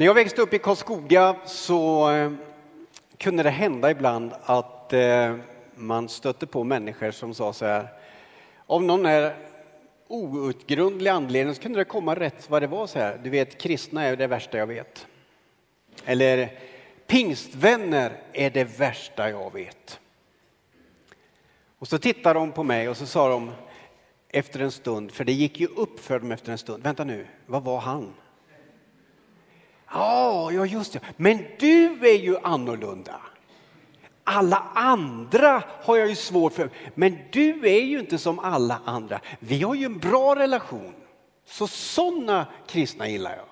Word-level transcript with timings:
När 0.00 0.06
jag 0.06 0.14
växte 0.14 0.42
upp 0.42 0.54
i 0.54 0.58
Karlskoga 0.58 1.36
så 1.46 2.10
eh, 2.10 2.32
kunde 3.18 3.42
det 3.42 3.50
hända 3.50 3.90
ibland 3.90 4.32
att 4.42 4.92
eh, 4.92 5.36
man 5.74 6.08
stötte 6.08 6.46
på 6.46 6.64
människor 6.64 7.10
som 7.10 7.34
sa 7.34 7.52
så 7.52 7.64
här. 7.64 7.88
Av 8.66 8.82
någon 8.82 9.06
här 9.06 9.36
outgrundlig 10.08 11.10
anledning 11.10 11.54
så 11.54 11.62
kunde 11.62 11.78
det 11.78 11.84
komma 11.84 12.14
rätt 12.14 12.50
vad 12.50 12.62
det 12.62 12.66
var 12.66 12.86
så 12.86 12.98
här. 12.98 13.20
Du 13.24 13.30
vet, 13.30 13.60
kristna 13.60 14.04
är 14.04 14.16
det 14.16 14.26
värsta 14.26 14.58
jag 14.58 14.66
vet. 14.66 15.06
Eller 16.04 16.58
pingstvänner 17.06 18.12
är 18.32 18.50
det 18.50 18.64
värsta 18.64 19.30
jag 19.30 19.52
vet. 19.52 20.00
Och 21.78 21.88
så 21.88 21.98
tittade 21.98 22.38
de 22.38 22.52
på 22.52 22.62
mig 22.62 22.88
och 22.88 22.96
så 22.96 23.06
sa 23.06 23.28
de 23.28 23.50
efter 24.28 24.60
en 24.60 24.72
stund, 24.72 25.12
för 25.12 25.24
det 25.24 25.32
gick 25.32 25.60
ju 25.60 25.66
upp 25.66 26.00
för 26.00 26.18
dem 26.18 26.32
efter 26.32 26.52
en 26.52 26.58
stund. 26.58 26.82
Vänta 26.82 27.04
nu, 27.04 27.26
vad 27.46 27.64
var 27.64 27.80
han? 27.80 28.14
Ja, 29.92 30.52
ja 30.52 30.66
just 30.66 30.92
det. 30.92 31.00
Men 31.16 31.44
du 31.58 32.08
är 32.08 32.18
ju 32.18 32.38
annorlunda. 32.42 33.20
Alla 34.24 34.66
andra 34.74 35.62
har 35.82 35.96
jag 35.96 36.08
ju 36.08 36.14
svårt 36.14 36.52
för, 36.52 36.70
men 36.94 37.18
du 37.32 37.68
är 37.68 37.80
ju 37.80 38.00
inte 38.00 38.18
som 38.18 38.38
alla 38.38 38.80
andra. 38.84 39.20
Vi 39.38 39.62
har 39.62 39.74
ju 39.74 39.84
en 39.84 39.98
bra 39.98 40.36
relation. 40.36 40.94
Så 41.44 41.66
sådana 41.66 42.46
kristna 42.66 43.08
gillar 43.08 43.36
jag. 43.36 43.46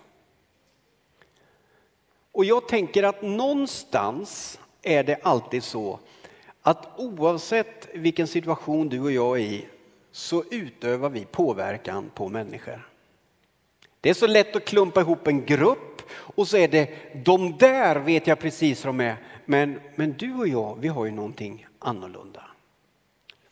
Och 2.32 2.44
jag 2.44 2.68
tänker 2.68 3.02
att 3.02 3.22
någonstans 3.22 4.60
är 4.82 5.04
det 5.04 5.18
alltid 5.22 5.62
så 5.62 5.98
att 6.62 6.88
oavsett 6.96 7.88
vilken 7.94 8.26
situation 8.26 8.88
du 8.88 9.00
och 9.00 9.12
jag 9.12 9.38
är 9.38 9.42
i 9.42 9.66
så 10.12 10.44
utövar 10.50 11.08
vi 11.08 11.24
påverkan 11.24 12.10
på 12.14 12.28
människor. 12.28 12.88
Det 14.00 14.10
är 14.10 14.14
så 14.14 14.26
lätt 14.26 14.56
att 14.56 14.64
klumpa 14.64 15.00
ihop 15.00 15.26
en 15.26 15.44
grupp 15.44 15.87
och 16.10 16.48
så 16.48 16.56
är 16.56 16.68
det 16.68 16.88
de 17.24 17.56
där 17.58 17.96
vet 17.96 18.26
jag 18.26 18.38
precis 18.38 18.84
hur 18.84 18.86
de 18.86 19.00
är. 19.00 19.16
Men, 19.44 19.80
men 19.94 20.12
du 20.12 20.34
och 20.34 20.48
jag, 20.48 20.78
vi 20.80 20.88
har 20.88 21.04
ju 21.04 21.10
någonting 21.10 21.66
annorlunda. 21.78 22.42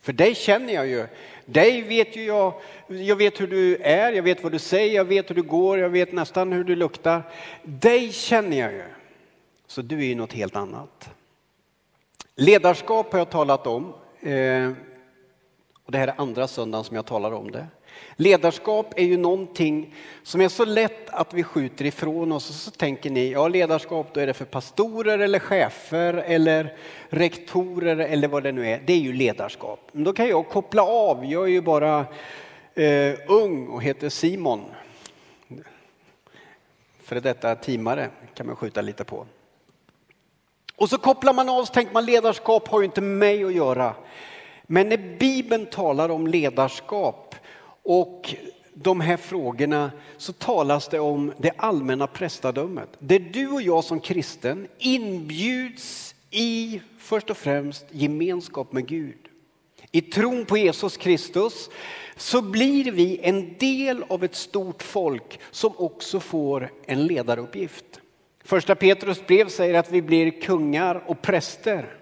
För 0.01 0.13
dig 0.13 0.35
känner 0.35 0.73
jag 0.73 0.87
ju. 0.87 1.07
Dig 1.45 1.81
vet 1.81 2.15
ju 2.15 2.23
jag. 2.23 2.53
Jag 2.87 3.15
vet 3.15 3.41
hur 3.41 3.47
du 3.47 3.75
är, 3.75 4.11
jag 4.11 4.23
vet 4.23 4.43
vad 4.43 4.51
du 4.51 4.59
säger, 4.59 4.95
jag 4.95 5.05
vet 5.05 5.29
hur 5.29 5.35
du 5.35 5.41
går, 5.43 5.79
jag 5.79 5.89
vet 5.89 6.11
nästan 6.11 6.51
hur 6.51 6.63
du 6.63 6.75
luktar. 6.75 7.23
Dig 7.63 8.11
känner 8.11 8.57
jag 8.57 8.73
ju. 8.73 8.83
Så 9.67 9.81
du 9.81 9.99
är 9.99 10.05
ju 10.05 10.15
något 10.15 10.33
helt 10.33 10.55
annat. 10.55 11.09
Ledarskap 12.35 13.11
har 13.11 13.19
jag 13.19 13.29
talat 13.29 13.67
om. 13.67 13.93
Eh, 14.21 14.71
och 15.83 15.91
det 15.91 15.97
här 15.97 16.07
är 16.07 16.13
andra 16.17 16.47
söndagen 16.47 16.83
som 16.83 16.95
jag 16.95 17.05
talar 17.05 17.31
om 17.31 17.51
det. 17.51 17.67
Ledarskap 18.15 18.93
är 18.95 19.03
ju 19.03 19.17
någonting 19.17 19.95
som 20.23 20.41
är 20.41 20.49
så 20.49 20.65
lätt 20.65 21.09
att 21.09 21.33
vi 21.33 21.43
skjuter 21.43 21.85
ifrån 21.85 22.31
oss 22.31 22.49
och 22.49 22.55
så 22.55 22.71
tänker 22.71 23.09
ni, 23.09 23.31
ja 23.31 23.47
ledarskap 23.47 24.07
då 24.13 24.19
är 24.19 24.27
det 24.27 24.33
för 24.33 24.45
pastorer 24.45 25.19
eller 25.19 25.39
chefer 25.39 26.13
eller 26.13 26.77
rektorer 27.09 27.97
eller 27.97 28.27
vad 28.27 28.43
det 28.43 28.51
nu 28.51 28.67
är. 28.67 28.81
Det 28.85 28.93
är 28.93 28.97
ju 28.97 29.13
ledarskap. 29.13 29.89
Men 29.91 30.03
då 30.03 30.13
kan 30.13 30.27
jag 30.27 30.49
koppla 30.49 30.81
av, 30.83 31.25
jag 31.25 31.43
är 31.43 31.51
ju 31.51 31.61
bara 31.61 32.05
eh, 32.75 33.13
ung 33.27 33.67
och 33.67 33.83
heter 33.83 34.09
Simon. 34.09 34.65
För 37.03 37.19
detta 37.19 37.55
teamare 37.55 38.09
kan 38.33 38.47
man 38.47 38.55
skjuta 38.55 38.81
lite 38.81 39.03
på. 39.03 39.25
Och 40.75 40.89
så 40.89 40.97
kopplar 40.97 41.33
man 41.33 41.49
av 41.49 41.65
så 41.65 41.73
tänker 41.73 41.93
man 41.93 42.05
ledarskap 42.05 42.67
har 42.67 42.79
ju 42.79 42.85
inte 42.85 43.01
med 43.01 43.17
mig 43.17 43.43
att 43.43 43.53
göra. 43.53 43.95
Men 44.63 44.89
när 44.89 45.17
Bibeln 45.19 45.65
talar 45.65 46.09
om 46.09 46.27
ledarskap 46.27 47.35
och 47.87 48.35
de 48.73 49.01
här 49.01 49.17
frågorna 49.17 49.91
så 50.17 50.33
talas 50.33 50.87
det 50.87 50.99
om 50.99 51.33
det 51.37 51.51
allmänna 51.57 52.07
prästadömet. 52.07 52.89
Där 52.99 53.19
du 53.19 53.47
och 53.47 53.61
jag 53.61 53.83
som 53.83 53.99
kristen 53.99 54.67
inbjuds 54.77 56.15
i 56.29 56.81
först 56.97 57.29
och 57.29 57.37
främst 57.37 57.85
gemenskap 57.91 58.71
med 58.71 58.87
Gud. 58.87 59.17
I 59.91 60.01
tron 60.01 60.45
på 60.45 60.57
Jesus 60.57 60.97
Kristus 60.97 61.69
så 62.15 62.41
blir 62.41 62.91
vi 62.91 63.19
en 63.23 63.57
del 63.57 64.03
av 64.09 64.23
ett 64.23 64.35
stort 64.35 64.83
folk 64.83 65.39
som 65.51 65.73
också 65.77 66.19
får 66.19 66.71
en 66.85 67.07
ledaruppgift. 67.07 68.01
Första 68.43 68.75
Petrus 68.75 69.27
brev 69.27 69.49
säger 69.49 69.79
att 69.79 69.91
vi 69.91 70.01
blir 70.01 70.41
kungar 70.41 71.03
och 71.05 71.21
präster 71.21 71.97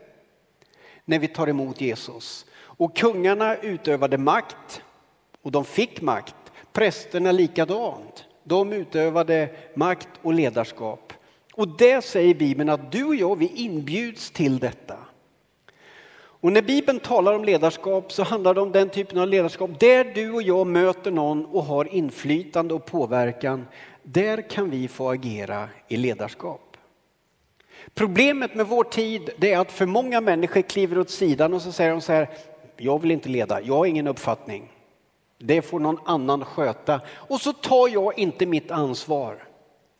när 1.05 1.19
vi 1.19 1.27
tar 1.27 1.47
emot 1.47 1.81
Jesus. 1.81 2.45
Och 2.55 2.97
kungarna 2.97 3.55
utövade 3.55 4.17
makt 4.17 4.81
och 5.45 5.51
de 5.51 5.65
fick 5.65 6.01
makt. 6.01 6.35
Prästerna 6.73 7.31
likadant. 7.31 8.25
De 8.43 8.73
utövade 8.73 9.49
makt 9.73 10.09
och 10.21 10.33
ledarskap. 10.33 11.13
Och 11.53 11.67
det 11.67 12.05
säger 12.05 12.35
Bibeln 12.35 12.69
att 12.69 12.91
du 12.91 13.03
och 13.03 13.15
jag, 13.15 13.35
vi 13.35 13.47
inbjuds 13.55 14.31
till 14.31 14.59
detta. 14.59 14.97
Och 16.17 16.51
när 16.51 16.61
Bibeln 16.61 16.99
talar 16.99 17.33
om 17.33 17.43
ledarskap 17.43 18.11
så 18.11 18.23
handlar 18.23 18.53
det 18.53 18.61
om 18.61 18.71
den 18.71 18.89
typen 18.89 19.19
av 19.19 19.27
ledarskap 19.27 19.79
där 19.79 20.03
du 20.03 20.31
och 20.31 20.41
jag 20.41 20.67
möter 20.67 21.11
någon 21.11 21.45
och 21.45 21.63
har 21.63 21.93
inflytande 21.93 22.73
och 22.73 22.85
påverkan. 22.85 23.67
Där 24.03 24.49
kan 24.49 24.69
vi 24.69 24.87
få 24.87 25.09
agera 25.09 25.69
i 25.87 25.97
ledarskap. 25.97 26.77
Problemet 27.93 28.55
med 28.55 28.67
vår 28.67 28.83
tid 28.83 29.29
är 29.41 29.57
att 29.57 29.71
för 29.71 29.85
många 29.85 30.21
människor 30.21 30.61
kliver 30.61 30.99
åt 30.99 31.09
sidan 31.09 31.53
och 31.53 31.61
så 31.61 31.71
säger 31.71 31.91
de 31.91 32.01
så 32.01 32.13
här, 32.13 32.29
jag 32.77 33.01
vill 33.01 33.11
inte 33.11 33.29
leda, 33.29 33.61
jag 33.61 33.75
har 33.75 33.85
ingen 33.85 34.07
uppfattning. 34.07 34.71
Det 35.37 35.61
får 35.61 35.79
någon 35.79 35.99
annan 36.05 36.45
sköta. 36.45 37.01
Och 37.09 37.41
så 37.41 37.53
tar 37.53 37.87
jag 37.87 38.19
inte 38.19 38.45
mitt 38.45 38.71
ansvar. 38.71 39.47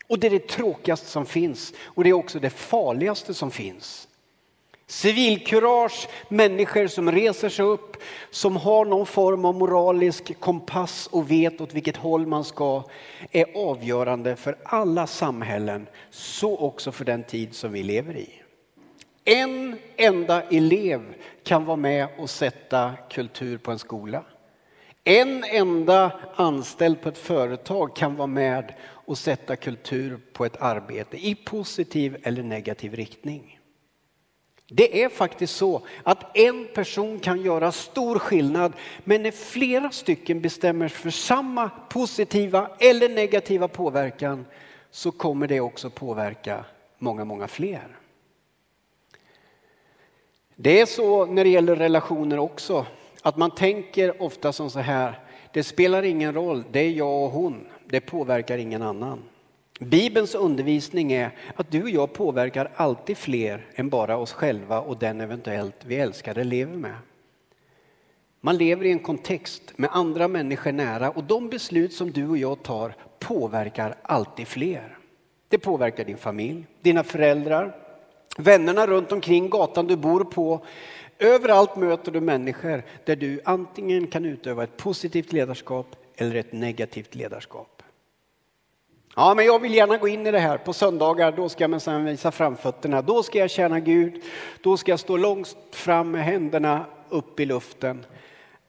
Och 0.08 0.20
det 0.20 0.28
är 0.28 0.32
det 0.32 0.48
tråkigaste 0.48 1.08
som 1.08 1.26
finns 1.26 1.74
och 1.84 2.04
det 2.04 2.10
är 2.10 2.14
också 2.14 2.40
det 2.40 2.50
farligaste 2.50 3.34
som 3.34 3.52
finns. 3.52 4.08
Civilkurage, 4.88 6.08
människor 6.30 6.88
som 6.88 7.12
reser 7.12 7.50
sig 7.50 7.66
upp, 7.66 7.98
som 8.32 8.56
har 8.56 8.86
någon 8.86 9.06
form 9.06 9.46
av 9.46 9.56
moralisk 9.56 10.40
kompass 10.40 11.08
och 11.08 11.32
vet 11.32 11.62
åt 11.62 11.74
vilket 11.74 11.98
håll 11.98 12.28
man 12.28 12.44
ska, 12.44 12.84
är 13.32 13.46
avgörande 13.56 14.36
för 14.36 14.58
alla 14.64 15.08
samhällen, 15.08 15.88
så 16.10 16.58
också 16.58 16.92
för 16.92 17.06
den 17.06 17.24
tid 17.24 17.56
som 17.56 17.72
vi 17.72 17.84
lever 17.84 18.18
i. 18.18 18.30
En 19.24 19.78
enda 19.98 20.44
elev 20.44 21.16
kan 21.44 21.66
vara 21.66 21.78
med 21.78 22.08
och 22.18 22.30
sätta 22.30 22.94
kultur 23.10 23.58
på 23.58 23.72
en 23.72 23.80
skola. 23.80 24.24
En 25.08 25.44
enda 25.44 26.12
anställd 26.36 27.02
på 27.02 27.10
ett 27.10 27.18
företag 27.18 27.96
kan 27.96 28.16
vara 28.16 28.28
med 28.28 28.74
och 28.82 29.18
sätta 29.18 29.56
kultur 29.56 30.20
på 30.34 30.46
ett 30.46 30.62
arbete 30.62 31.28
i 31.28 31.36
positiv 31.36 32.18
eller 32.24 32.44
negativ 32.44 32.94
riktning. 32.94 33.60
Det 34.68 35.04
är 35.04 35.10
faktiskt 35.10 35.56
så 35.56 35.82
att 36.04 36.38
en 36.38 36.68
person 36.74 37.20
kan 37.20 37.42
göra 37.42 37.72
stor 37.72 38.20
skillnad 38.20 38.74
men 39.04 39.24
när 39.24 39.32
flera 39.32 39.92
stycken 39.92 40.42
bestämmer 40.42 40.88
för 40.88 41.10
samma 41.10 41.70
positiva 41.70 42.70
eller 42.80 43.10
negativa 43.10 43.68
påverkan 43.68 44.46
så 44.92 45.12
kommer 45.12 45.48
det 45.48 45.62
också 45.62 45.90
påverka 45.90 46.66
många, 46.98 47.26
många 47.26 47.48
fler. 47.48 47.98
Det 50.56 50.82
är 50.82 50.86
så 50.86 51.26
när 51.26 51.44
det 51.44 51.50
gäller 51.50 51.76
relationer 51.76 52.40
också, 52.40 52.86
att 53.26 53.38
man 53.38 53.52
tänker 53.52 54.22
ofta 54.22 54.54
som 54.54 54.70
så 54.70 54.80
här, 54.80 55.20
det 55.54 55.64
spelar 55.64 56.04
ingen 56.04 56.34
roll, 56.34 56.64
det 56.72 56.80
är 56.80 56.90
jag 56.90 57.24
och 57.24 57.32
hon, 57.32 57.68
det 57.86 58.00
påverkar 58.00 58.58
ingen 58.58 58.82
annan. 58.82 59.24
Bibelns 59.80 60.36
undervisning 60.36 61.12
är 61.12 61.32
att 61.56 61.72
du 61.72 61.84
och 61.84 61.90
jag 61.90 62.14
påverkar 62.14 62.72
alltid 62.76 63.18
fler 63.18 63.66
än 63.76 63.90
bara 63.90 64.18
oss 64.18 64.34
själva 64.34 64.80
och 64.80 64.98
den 64.98 65.22
eventuellt 65.22 65.76
vi 65.86 65.96
älskade 65.96 66.44
lever 66.44 66.78
med. 66.78 66.96
Man 68.42 68.58
lever 68.58 68.86
i 68.86 68.92
en 68.92 69.00
kontext 69.00 69.74
med 69.76 69.90
andra 69.94 70.28
människor 70.28 70.72
nära 70.72 71.10
och 71.10 71.24
de 71.24 71.50
beslut 71.50 71.94
som 71.94 72.12
du 72.12 72.28
och 72.28 72.38
jag 72.38 72.64
tar 72.64 72.96
påverkar 73.20 73.96
alltid 74.02 74.48
fler. 74.48 74.98
Det 75.48 75.58
påverkar 75.58 76.06
din 76.06 76.18
familj, 76.18 76.66
dina 76.82 77.04
föräldrar, 77.04 77.76
vännerna 78.38 78.88
runt 78.88 79.12
omkring 79.12 79.50
gatan 79.50 79.88
du 79.88 79.96
bor 79.96 80.24
på. 80.24 80.66
Överallt 81.20 81.76
möter 81.76 82.12
du 82.12 82.22
människor 82.22 82.84
där 83.06 83.16
du 83.16 83.42
antingen 83.46 84.08
kan 84.08 84.26
utöva 84.26 84.64
ett 84.64 84.78
positivt 84.78 85.34
ledarskap 85.34 85.96
eller 86.16 86.36
ett 86.36 86.54
negativt 86.54 87.16
ledarskap. 87.16 87.84
Ja, 89.16 89.34
men 89.36 89.46
jag 89.46 89.60
vill 89.60 89.76
gärna 89.76 89.98
gå 89.98 90.08
in 90.08 90.28
i 90.28 90.32
det 90.32 90.40
här. 90.40 90.58
På 90.58 90.74
söndagar 90.74 91.32
då 91.32 91.50
ska 91.50 91.64
jag 91.64 91.72
minsann 91.72 92.06
visa 92.06 92.32
framfötterna. 92.32 93.02
Då 93.02 93.24
ska 93.24 93.40
jag 93.40 93.50
tjäna 93.50 93.80
Gud. 93.80 94.24
Då 94.62 94.78
ska 94.78 94.92
jag 94.92 95.00
stå 95.00 95.18
långt 95.18 95.58
fram 95.72 96.12
med 96.12 96.24
händerna 96.24 96.86
upp 97.10 97.40
i 97.40 97.46
luften. 97.46 98.06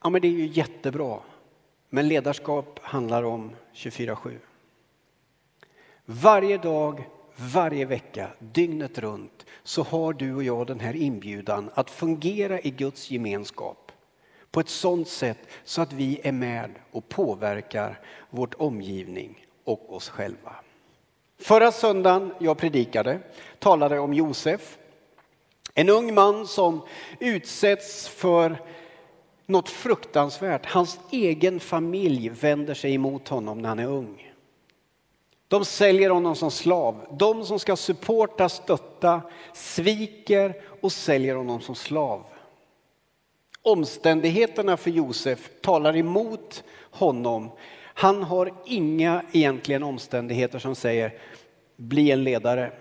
Ja, 0.03 0.11
men 0.11 0.21
det 0.21 0.29
är 0.29 0.33
ju 0.33 0.47
jättebra. 0.47 1.19
Men 1.91 2.09
ledarskap 2.09 2.79
handlar 2.83 3.23
om 3.23 3.51
24-7. 3.75 4.39
Varje 6.05 6.59
dag 6.59 7.05
varje 7.37 7.85
vecka, 7.85 8.29
dygnet 8.39 8.99
runt, 8.99 9.47
så 9.63 9.83
har 9.83 10.13
du 10.13 10.35
och 10.35 10.45
jag 10.45 10.67
den 10.67 10.81
här 10.81 10.97
inbjudan 10.97 11.71
att 11.75 11.91
fungera 11.91 12.61
i 12.61 12.71
Guds 12.71 13.11
gemenskap 13.11 13.93
på 14.51 14.61
ett 14.61 14.69
sådant 14.69 15.09
sätt 15.09 15.39
så 15.65 15.83
att 15.83 15.93
vi 15.93 16.21
är 16.23 16.33
med 16.33 16.71
och 16.91 17.09
påverkar 17.09 18.01
vårt 18.31 18.55
omgivning 18.55 19.47
och 19.65 19.95
oss 19.95 20.09
själva. 20.09 20.55
Förra 21.39 21.73
söndagen 21.73 22.33
jag 22.39 22.59
predikade 22.59 23.21
talade 23.59 23.99
om 23.99 24.15
Josef. 24.15 24.79
En 25.75 25.89
ung 25.89 26.15
man 26.15 26.47
som 26.47 26.81
utsätts 27.21 28.09
för 28.09 28.57
något 29.47 29.69
fruktansvärt. 29.69 30.67
Hans 30.67 31.01
egen 31.11 31.61
familj 31.61 32.29
vänder 32.29 32.75
sig 32.75 32.95
emot 32.95 33.29
honom 33.29 33.63
när 33.63 33.69
han 33.69 33.79
är 33.79 33.87
ung. 33.87 34.26
De 35.49 35.65
säljer 35.65 36.11
honom 36.11 36.37
som 36.37 36.51
slav. 36.51 37.07
De 37.19 37.45
som 37.45 37.59
ska 37.59 37.77
supporta, 37.77 38.49
stötta, 38.49 39.23
sviker 39.53 40.55
och 40.81 40.93
säljer 40.93 41.35
honom 41.35 41.61
som 41.61 41.75
slav. 41.75 42.25
Omständigheterna 43.63 44.77
för 44.77 44.91
Josef 44.91 45.51
talar 45.61 45.97
emot 45.97 46.65
honom. 46.91 47.51
Han 47.79 48.23
har 48.23 48.53
inga 48.65 49.23
egentligen 49.33 49.83
omständigheter 49.83 50.59
som 50.59 50.75
säger 50.75 51.15
bli 51.77 52.11
en 52.11 52.25
ledare. 52.25 52.73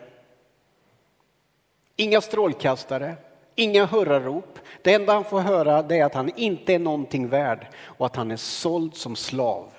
Inga 1.96 2.22
strålkastare, 2.22 3.16
inga 3.56 3.86
hurrarop. 3.86 4.60
Det 4.82 4.94
enda 4.94 5.14
han 5.14 5.24
får 5.24 5.40
höra 5.40 5.78
är 5.78 6.04
att 6.04 6.14
han 6.14 6.32
inte 6.36 6.74
är 6.74 6.80
någonting 6.80 7.28
värd 7.28 7.68
och 7.78 8.06
att 8.06 8.16
han 8.16 8.32
är 8.32 8.38
såld 8.38 8.96
som 8.96 9.16
slav. 9.16 9.75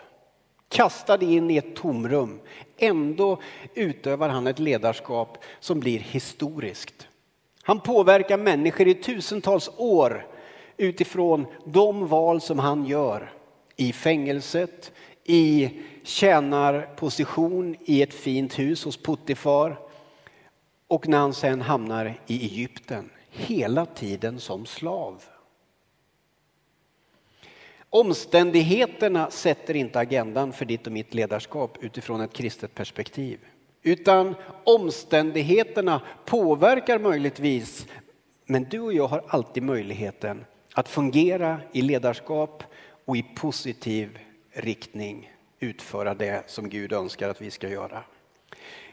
Kastad 0.68 1.22
in 1.22 1.50
i 1.50 1.56
ett 1.56 1.76
tomrum. 1.76 2.40
Ändå 2.78 3.40
utövar 3.74 4.28
han 4.28 4.46
ett 4.46 4.58
ledarskap 4.58 5.38
som 5.60 5.80
blir 5.80 5.98
historiskt. 5.98 7.08
Han 7.62 7.80
påverkar 7.80 8.38
människor 8.38 8.88
i 8.88 8.94
tusentals 8.94 9.70
år 9.76 10.26
utifrån 10.76 11.46
de 11.64 12.06
val 12.06 12.40
som 12.40 12.58
han 12.58 12.86
gör 12.86 13.32
i 13.76 13.92
fängelset, 13.92 14.92
i 15.24 15.70
tjänarposition 16.02 17.76
i 17.84 18.02
ett 18.02 18.14
fint 18.14 18.58
hus 18.58 18.84
hos 18.84 18.96
Puttifar 18.96 19.78
och 20.88 21.08
när 21.08 21.18
han 21.18 21.34
sen 21.34 21.60
hamnar 21.60 22.20
i 22.26 22.44
Egypten, 22.44 23.10
hela 23.30 23.86
tiden 23.86 24.40
som 24.40 24.66
slav. 24.66 25.22
Omständigheterna 27.90 29.30
sätter 29.30 29.76
inte 29.76 29.98
agendan 29.98 30.52
för 30.52 30.64
ditt 30.64 30.86
och 30.86 30.92
mitt 30.92 31.14
ledarskap 31.14 31.78
utifrån 31.80 32.20
ett 32.20 32.32
kristet 32.32 32.74
perspektiv. 32.74 33.38
Utan 33.82 34.34
omständigheterna 34.64 36.02
påverkar 36.24 36.98
möjligtvis, 36.98 37.86
men 38.46 38.64
du 38.64 38.80
och 38.80 38.92
jag 38.92 39.06
har 39.06 39.24
alltid 39.28 39.62
möjligheten 39.62 40.44
att 40.74 40.88
fungera 40.88 41.60
i 41.72 41.82
ledarskap 41.82 42.62
och 43.04 43.16
i 43.16 43.22
positiv 43.22 44.18
riktning 44.52 45.32
utföra 45.60 46.14
det 46.14 46.42
som 46.46 46.68
Gud 46.68 46.92
önskar 46.92 47.28
att 47.28 47.40
vi 47.40 47.50
ska 47.50 47.68
göra. 47.68 48.02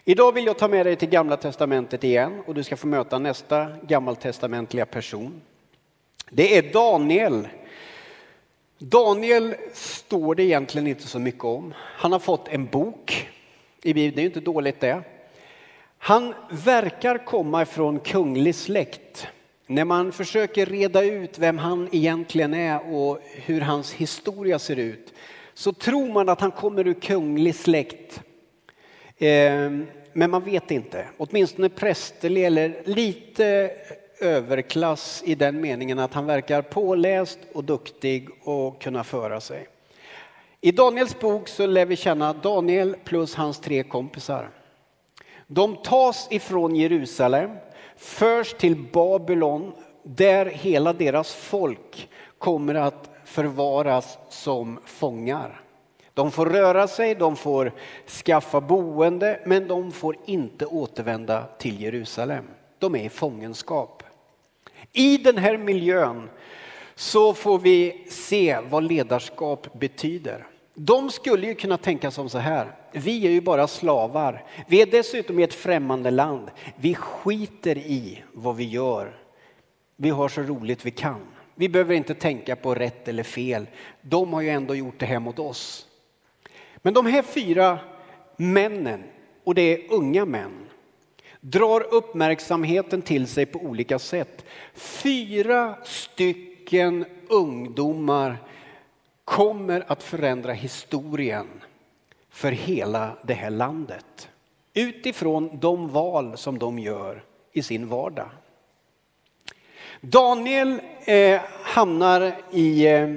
Idag 0.06 0.32
vill 0.32 0.46
jag 0.46 0.58
ta 0.58 0.68
med 0.68 0.86
dig 0.86 0.96
till 0.96 1.10
Gamla 1.10 1.38
Testamentet 1.38 2.04
igen 2.04 2.44
och 2.48 2.54
du 2.54 2.64
ska 2.64 2.78
få 2.78 2.88
möta 2.88 3.20
nästa 3.20 3.68
gammaltestamentliga 3.84 4.86
person. 4.86 5.42
Det 6.30 6.58
är 6.58 6.74
Daniel. 6.74 7.48
Daniel 8.86 9.56
står 9.74 10.36
det 10.36 10.44
egentligen 10.44 10.88
inte 10.88 11.08
så 11.08 11.20
mycket 11.20 11.44
om. 11.44 11.74
Han 11.78 12.12
har 12.12 12.20
fått 12.20 12.48
en 12.48 12.66
bok 12.66 13.30
i 13.84 13.94
Bibeln, 13.94 14.16
det 14.16 14.22
är 14.22 14.26
inte 14.26 14.40
dåligt 14.40 14.80
det. 14.80 15.02
Han 15.98 16.34
verkar 16.50 17.26
komma 17.26 17.62
ifrån 17.62 18.00
kunglig 18.00 18.56
släkt. 18.56 19.28
När 19.68 19.86
man 19.86 20.12
försöker 20.12 20.66
reda 20.66 21.04
ut 21.04 21.40
vem 21.40 21.58
han 21.58 21.90
egentligen 21.92 22.54
är 22.54 22.96
och 22.96 23.20
hur 23.24 23.62
hans 23.62 23.94
historia 23.94 24.60
ser 24.60 24.80
ut 24.80 25.14
så 25.54 25.74
tror 25.74 26.14
man 26.14 26.30
att 26.30 26.42
han 26.42 26.52
kommer 26.52 26.88
ur 26.88 26.94
kunglig 26.94 27.56
släkt. 27.56 28.22
Ehm, 29.18 29.88
men 30.14 30.32
man 30.32 30.44
vet 30.44 30.72
inte, 30.72 31.06
åtminstone 31.18 31.70
prästerlig 31.70 32.46
eller 32.46 32.82
lite 32.86 33.72
överklass 34.24 35.24
i 35.26 35.36
den 35.36 35.62
meningen 35.62 36.00
att 36.00 36.14
han 36.14 36.26
verkar 36.26 36.62
påläst 36.62 37.40
och 37.54 37.64
duktig 37.64 38.30
och 38.44 38.82
kunna 38.82 39.04
föra 39.04 39.42
sig. 39.42 39.68
I 40.62 40.72
Daniels 40.72 41.20
bok 41.20 41.48
så 41.48 41.66
lär 41.66 41.86
vi 41.86 41.96
känna 41.96 42.34
Daniel 42.34 42.96
plus 43.04 43.36
hans 43.36 43.60
tre 43.60 43.84
kompisar. 43.84 44.50
De 45.48 45.76
tas 45.76 46.28
ifrån 46.32 46.76
Jerusalem, 46.76 47.52
förs 47.96 48.54
till 48.54 48.76
Babylon 48.76 49.72
där 50.04 50.46
hela 50.46 50.94
deras 50.94 51.34
folk 51.34 52.10
kommer 52.38 52.76
att 52.76 53.10
förvaras 53.26 54.18
som 54.30 54.80
fångar. 54.86 55.62
De 56.14 56.32
får 56.32 56.46
röra 56.46 56.88
sig, 56.88 57.16
de 57.16 57.36
får 57.36 57.72
skaffa 58.08 58.62
boende, 58.62 59.40
men 59.46 59.68
de 59.68 59.92
får 59.92 60.18
inte 60.26 60.66
återvända 60.66 61.46
till 61.58 61.82
Jerusalem. 61.82 62.46
De 62.80 62.96
är 62.96 63.06
i 63.06 63.10
fångenskap. 63.10 64.04
I 64.94 65.18
den 65.18 65.38
här 65.38 65.58
miljön 65.58 66.30
så 66.96 67.34
får 67.34 67.60
vi 67.60 68.06
se 68.10 68.60
vad 68.70 68.84
ledarskap 68.84 69.80
betyder. 69.80 70.46
De 70.76 71.10
skulle 71.10 71.48
ju 71.48 71.56
kunna 71.56 71.78
tänka 71.78 72.12
som 72.12 72.30
så 72.30 72.38
här, 72.38 72.76
vi 72.92 73.28
är 73.28 73.32
ju 73.32 73.42
bara 73.42 73.68
slavar. 73.68 74.44
Vi 74.68 74.82
är 74.82 74.86
dessutom 74.86 75.40
i 75.40 75.44
ett 75.44 75.54
främmande 75.54 76.12
land. 76.12 76.52
Vi 76.76 76.96
skiter 76.96 77.78
i 77.78 78.24
vad 78.34 78.56
vi 78.56 78.64
gör. 78.64 79.16
Vi 79.96 80.10
har 80.10 80.30
så 80.30 80.42
roligt 80.42 80.86
vi 80.86 80.92
kan. 80.92 81.22
Vi 81.56 81.70
behöver 81.70 81.96
inte 81.96 82.14
tänka 82.16 82.56
på 82.56 82.76
rätt 82.76 83.08
eller 83.08 83.24
fel. 83.24 83.68
De 84.02 84.34
har 84.34 84.42
ju 84.42 84.50
ändå 84.50 84.76
gjort 84.76 85.00
det 85.00 85.06
här 85.06 85.20
mot 85.20 85.40
oss. 85.40 85.88
Men 86.78 86.94
de 86.94 87.06
här 87.06 87.22
fyra 87.22 87.80
männen, 88.38 89.04
och 89.44 89.56
det 89.56 89.62
är 89.62 89.94
unga 89.94 90.26
män, 90.26 90.70
drar 91.46 91.94
uppmärksamheten 91.94 93.02
till 93.02 93.28
sig 93.28 93.46
på 93.46 93.60
olika 93.60 94.00
sätt. 94.00 94.46
Fyra 94.74 95.76
stycken 95.84 97.06
ungdomar 97.30 98.38
kommer 99.26 99.84
att 99.88 100.04
förändra 100.04 100.54
historien 100.54 101.48
för 102.30 102.52
hela 102.52 103.18
det 103.24 103.34
här 103.34 103.50
landet. 103.50 104.30
Utifrån 104.74 105.60
de 105.60 105.88
val 105.88 106.38
som 106.38 106.60
de 106.60 106.80
gör 106.80 107.24
i 107.52 107.64
sin 107.64 107.88
vardag. 107.88 108.30
Daniel 110.02 110.82
eh, 111.06 111.42
hamnar 111.64 112.36
i 112.52 112.88
eh, 112.88 113.10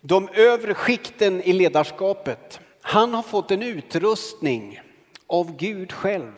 de 0.00 0.28
övre 0.28 0.74
skikten 0.74 1.42
i 1.42 1.52
ledarskapet. 1.52 2.60
Han 2.80 3.14
har 3.14 3.22
fått 3.22 3.50
en 3.50 3.62
utrustning 3.62 4.80
av 5.26 5.56
Gud 5.56 5.92
själv 5.92 6.32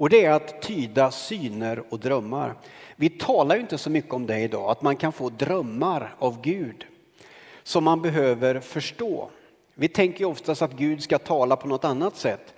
och 0.00 0.10
det 0.10 0.24
är 0.24 0.30
att 0.30 0.62
tyda 0.62 1.10
syner 1.10 1.82
och 1.88 2.00
drömmar. 2.00 2.54
Vi 2.96 3.10
talar 3.10 3.54
ju 3.54 3.60
inte 3.60 3.78
så 3.78 3.90
mycket 3.90 4.14
om 4.14 4.26
det 4.26 4.38
idag, 4.38 4.70
att 4.70 4.82
man 4.82 4.96
kan 4.96 5.12
få 5.12 5.28
drömmar 5.28 6.14
av 6.18 6.40
Gud 6.40 6.86
som 7.62 7.84
man 7.84 8.02
behöver 8.02 8.60
förstå. 8.60 9.30
Vi 9.74 9.88
tänker 9.88 10.24
oftast 10.24 10.62
att 10.62 10.72
Gud 10.72 11.02
ska 11.02 11.18
tala 11.18 11.56
på 11.56 11.68
något 11.68 11.84
annat 11.84 12.16
sätt. 12.16 12.54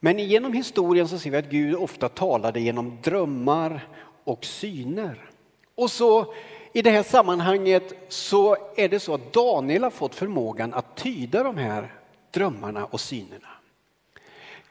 Men 0.00 0.18
genom 0.18 0.52
historien 0.52 1.08
så 1.08 1.18
ser 1.18 1.30
vi 1.30 1.36
att 1.36 1.50
Gud 1.50 1.74
ofta 1.74 2.08
talade 2.08 2.60
genom 2.60 2.98
drömmar 3.02 3.88
och 4.24 4.44
syner. 4.44 5.30
Och 5.74 5.90
så 5.90 6.34
i 6.72 6.82
det 6.82 6.90
här 6.90 7.02
sammanhanget 7.02 7.92
så 8.08 8.56
är 8.76 8.88
det 8.88 9.00
så 9.00 9.14
att 9.14 9.32
Daniel 9.32 9.82
har 9.82 9.90
fått 9.90 10.14
förmågan 10.14 10.74
att 10.74 10.96
tyda 10.96 11.42
de 11.42 11.56
här 11.56 11.94
drömmarna 12.30 12.84
och 12.84 13.00
synerna. 13.00 13.57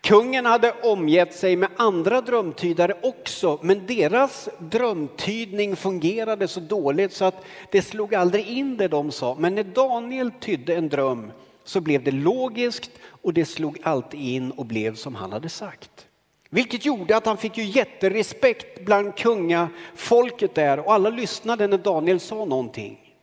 Kungen 0.01 0.45
hade 0.45 0.71
omgett 0.83 1.35
sig 1.35 1.55
med 1.55 1.69
andra 1.75 2.21
drömtydare 2.21 2.93
också, 3.01 3.59
men 3.61 3.87
deras 3.87 4.49
drömtydning 4.59 5.75
fungerade 5.75 6.47
så 6.47 6.59
dåligt 6.59 7.13
så 7.13 7.25
att 7.25 7.45
det 7.71 7.81
slog 7.81 8.15
aldrig 8.15 8.47
in 8.47 8.77
det 8.77 8.87
de 8.87 9.11
sa. 9.11 9.35
Men 9.39 9.55
när 9.55 9.63
Daniel 9.63 10.31
tydde 10.31 10.75
en 10.75 10.89
dröm 10.89 11.31
så 11.63 11.81
blev 11.81 12.03
det 12.03 12.11
logiskt 12.11 12.91
och 13.21 13.33
det 13.33 13.45
slog 13.45 13.77
alltid 13.83 14.19
in 14.19 14.51
och 14.51 14.65
blev 14.65 14.95
som 14.95 15.15
han 15.15 15.31
hade 15.33 15.49
sagt. 15.49 16.07
Vilket 16.49 16.85
gjorde 16.85 17.17
att 17.17 17.25
han 17.25 17.37
fick 17.37 17.57
ju 17.57 17.63
jätterespekt 17.63 18.85
bland 18.85 19.15
kungafolket 19.15 20.55
där 20.55 20.79
och 20.79 20.93
alla 20.93 21.09
lyssnade 21.09 21.67
när 21.67 21.77
Daniel 21.77 22.19
sa 22.19 22.45
någonting. 22.45 23.15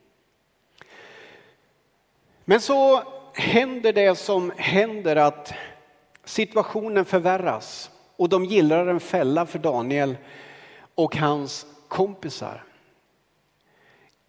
Men 2.44 2.60
så 2.60 3.02
händer 3.34 3.92
det 3.92 4.18
som 4.18 4.52
händer 4.56 5.16
att 5.16 5.54
situationen 6.24 7.04
förvärras 7.04 7.90
och 8.16 8.28
de 8.28 8.44
gillar 8.44 8.86
en 8.86 9.00
fälla 9.00 9.46
för 9.46 9.58
Daniel 9.58 10.16
och 10.94 11.16
hans 11.16 11.66
kompisar. 11.88 12.64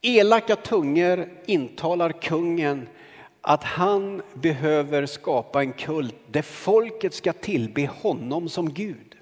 Elaka 0.02 0.56
tungor 0.56 1.30
intalar 1.46 2.12
kungen 2.12 2.88
att 3.42 3.64
han 3.64 4.22
behöver 4.34 5.06
skapa 5.06 5.62
en 5.62 5.74
kult 5.74 6.16
där 6.32 6.42
folket 6.42 7.14
ska 7.14 7.34
tillbe 7.34 7.90
honom 8.02 8.50
som 8.50 8.74
Gud. 8.74 9.16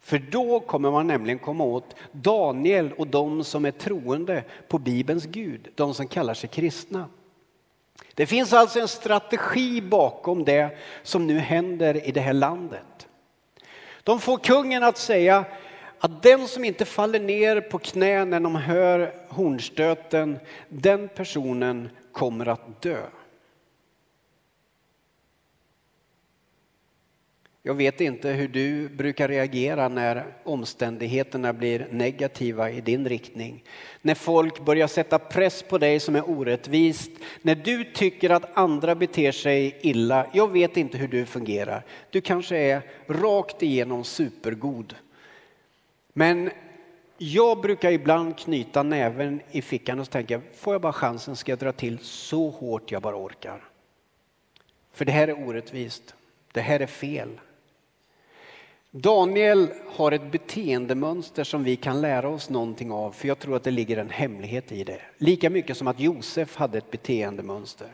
För 0.00 0.18
då 0.18 0.60
kommer 0.60 0.90
man 0.90 1.06
nämligen 1.06 1.38
komma 1.38 1.64
åt 1.64 1.96
Daniel 2.12 2.92
och 2.92 3.06
de 3.06 3.44
som 3.44 3.64
är 3.64 3.70
troende 3.70 4.44
på 4.68 4.78
Bibelns 4.78 5.24
Gud, 5.24 5.68
de 5.74 5.94
som 5.94 6.06
kallar 6.08 6.34
sig 6.34 6.48
kristna. 6.48 7.08
Det 8.16 8.26
finns 8.26 8.52
alltså 8.52 8.80
en 8.80 8.88
strategi 8.88 9.80
bakom 9.80 10.44
det 10.44 10.76
som 11.02 11.26
nu 11.26 11.38
händer 11.38 12.08
i 12.08 12.12
det 12.12 12.20
här 12.20 12.32
landet. 12.32 13.08
De 14.02 14.20
får 14.20 14.38
kungen 14.38 14.82
att 14.82 14.98
säga 14.98 15.44
att 15.98 16.22
den 16.22 16.48
som 16.48 16.64
inte 16.64 16.84
faller 16.84 17.20
ner 17.20 17.60
på 17.60 17.78
knä 17.78 18.24
när 18.24 18.40
de 18.40 18.54
hör 18.54 19.14
hornstöten, 19.28 20.38
den 20.68 21.08
personen 21.08 21.88
kommer 22.12 22.46
att 22.48 22.82
dö. 22.82 23.02
Jag 27.66 27.74
vet 27.74 28.00
inte 28.00 28.28
hur 28.28 28.48
du 28.48 28.88
brukar 28.88 29.28
reagera 29.28 29.88
när 29.88 30.24
omständigheterna 30.44 31.52
blir 31.52 31.88
negativa 31.90 32.70
i 32.70 32.80
din 32.80 33.08
riktning. 33.08 33.64
När 34.02 34.14
folk 34.14 34.64
börjar 34.64 34.86
sätta 34.86 35.18
press 35.18 35.62
på 35.62 35.78
dig 35.78 36.00
som 36.00 36.16
är 36.16 36.30
orättvist. 36.30 37.10
När 37.42 37.54
du 37.54 37.84
tycker 37.84 38.30
att 38.30 38.56
andra 38.58 38.94
beter 38.94 39.32
sig 39.32 39.78
illa. 39.80 40.26
Jag 40.32 40.52
vet 40.52 40.76
inte 40.76 40.98
hur 40.98 41.08
du 41.08 41.26
fungerar. 41.26 41.84
Du 42.10 42.20
kanske 42.20 42.56
är 42.56 42.82
rakt 43.06 43.62
igenom 43.62 44.04
supergod. 44.04 44.94
Men 46.12 46.50
jag 47.18 47.60
brukar 47.60 47.90
ibland 47.90 48.38
knyta 48.38 48.82
näven 48.82 49.40
i 49.50 49.62
fickan 49.62 50.00
och 50.00 50.10
tänka, 50.10 50.40
får 50.54 50.74
jag 50.74 50.80
bara 50.80 50.92
chansen 50.92 51.36
ska 51.36 51.52
jag 51.52 51.58
dra 51.58 51.72
till 51.72 51.98
så 51.98 52.50
hårt 52.50 52.92
jag 52.92 53.02
bara 53.02 53.16
orkar. 53.16 53.64
För 54.92 55.04
det 55.04 55.12
här 55.12 55.28
är 55.28 55.48
orättvist. 55.48 56.14
Det 56.52 56.60
här 56.60 56.80
är 56.80 56.86
fel. 56.86 57.28
Daniel 58.98 59.68
har 59.86 60.12
ett 60.12 60.32
beteendemönster 60.32 61.44
som 61.44 61.64
vi 61.64 61.76
kan 61.76 62.00
lära 62.00 62.28
oss 62.28 62.50
någonting 62.50 62.92
av, 62.92 63.12
för 63.12 63.28
jag 63.28 63.38
tror 63.38 63.56
att 63.56 63.64
det 63.64 63.70
ligger 63.70 63.96
en 63.96 64.10
hemlighet 64.10 64.72
i 64.72 64.84
det. 64.84 65.00
Lika 65.18 65.50
mycket 65.50 65.76
som 65.76 65.88
att 65.88 66.00
Josef 66.00 66.56
hade 66.56 66.78
ett 66.78 66.90
beteendemönster. 66.90 67.88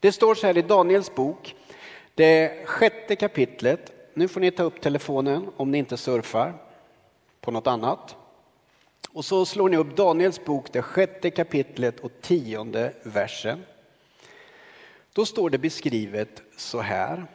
Det 0.00 0.12
står 0.12 0.34
så 0.34 0.46
här 0.46 0.58
i 0.58 0.62
Daniels 0.62 1.14
bok, 1.14 1.54
det 2.14 2.66
sjätte 2.66 3.16
kapitlet. 3.16 3.92
Nu 4.14 4.28
får 4.28 4.40
ni 4.40 4.50
ta 4.50 4.62
upp 4.62 4.80
telefonen 4.80 5.50
om 5.56 5.70
ni 5.70 5.78
inte 5.78 5.96
surfar 5.96 6.54
på 7.40 7.50
något 7.50 7.66
annat. 7.66 8.16
Och 9.12 9.24
så 9.24 9.46
slår 9.46 9.68
ni 9.68 9.76
upp 9.76 9.96
Daniels 9.96 10.44
bok, 10.44 10.72
det 10.72 10.82
sjätte 10.82 11.30
kapitlet 11.30 12.00
och 12.00 12.12
tionde 12.20 12.92
versen. 13.02 13.64
Då 15.12 15.26
står 15.26 15.50
det 15.50 15.58
beskrivet 15.58 16.42
så 16.56 16.80
här. 16.80 17.26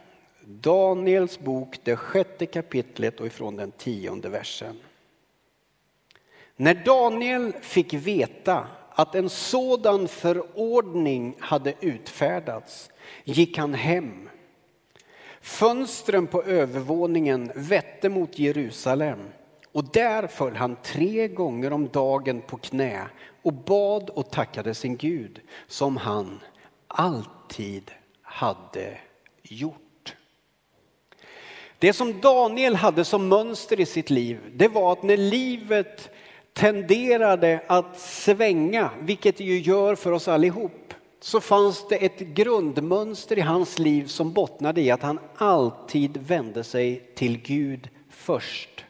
Daniels 0.48 1.38
bok, 1.38 1.78
det 1.84 1.96
sjätte 1.96 2.46
kapitlet 2.46 3.20
och 3.20 3.26
ifrån 3.26 3.56
den 3.56 3.70
tionde 3.70 4.28
versen. 4.28 4.76
När 6.56 6.74
Daniel 6.74 7.52
fick 7.52 7.94
veta 7.94 8.68
att 8.90 9.14
en 9.14 9.30
sådan 9.30 10.08
förordning 10.08 11.36
hade 11.40 11.74
utfärdats 11.80 12.90
gick 13.24 13.58
han 13.58 13.74
hem. 13.74 14.28
Fönstren 15.40 16.26
på 16.26 16.42
övervåningen 16.42 17.52
vette 17.54 18.08
mot 18.08 18.38
Jerusalem 18.38 19.18
och 19.72 19.84
där 19.84 20.26
föll 20.26 20.56
han 20.56 20.76
tre 20.82 21.28
gånger 21.28 21.72
om 21.72 21.88
dagen 21.88 22.40
på 22.40 22.56
knä 22.56 23.06
och 23.42 23.52
bad 23.52 24.10
och 24.10 24.30
tackade 24.30 24.74
sin 24.74 24.96
Gud 24.96 25.40
som 25.66 25.96
han 25.96 26.40
alltid 26.88 27.90
hade 28.22 28.98
gjort. 29.42 29.85
Det 31.78 31.92
som 31.92 32.20
Daniel 32.20 32.74
hade 32.74 33.04
som 33.04 33.28
mönster 33.28 33.80
i 33.80 33.86
sitt 33.86 34.10
liv, 34.10 34.40
det 34.54 34.68
var 34.68 34.92
att 34.92 35.02
när 35.02 35.16
livet 35.16 36.10
tenderade 36.52 37.60
att 37.66 38.00
svänga, 38.00 38.90
vilket 39.00 39.36
det 39.36 39.44
ju 39.44 39.60
gör 39.60 39.94
för 39.94 40.12
oss 40.12 40.28
allihop, 40.28 40.94
så 41.20 41.40
fanns 41.40 41.88
det 41.88 41.96
ett 41.96 42.18
grundmönster 42.18 43.38
i 43.38 43.40
hans 43.40 43.78
liv 43.78 44.06
som 44.06 44.32
bottnade 44.32 44.80
i 44.80 44.90
att 44.90 45.02
han 45.02 45.18
alltid 45.36 46.16
vände 46.16 46.64
sig 46.64 47.12
till 47.14 47.38
Gud 47.38 47.88
först. 48.10 48.85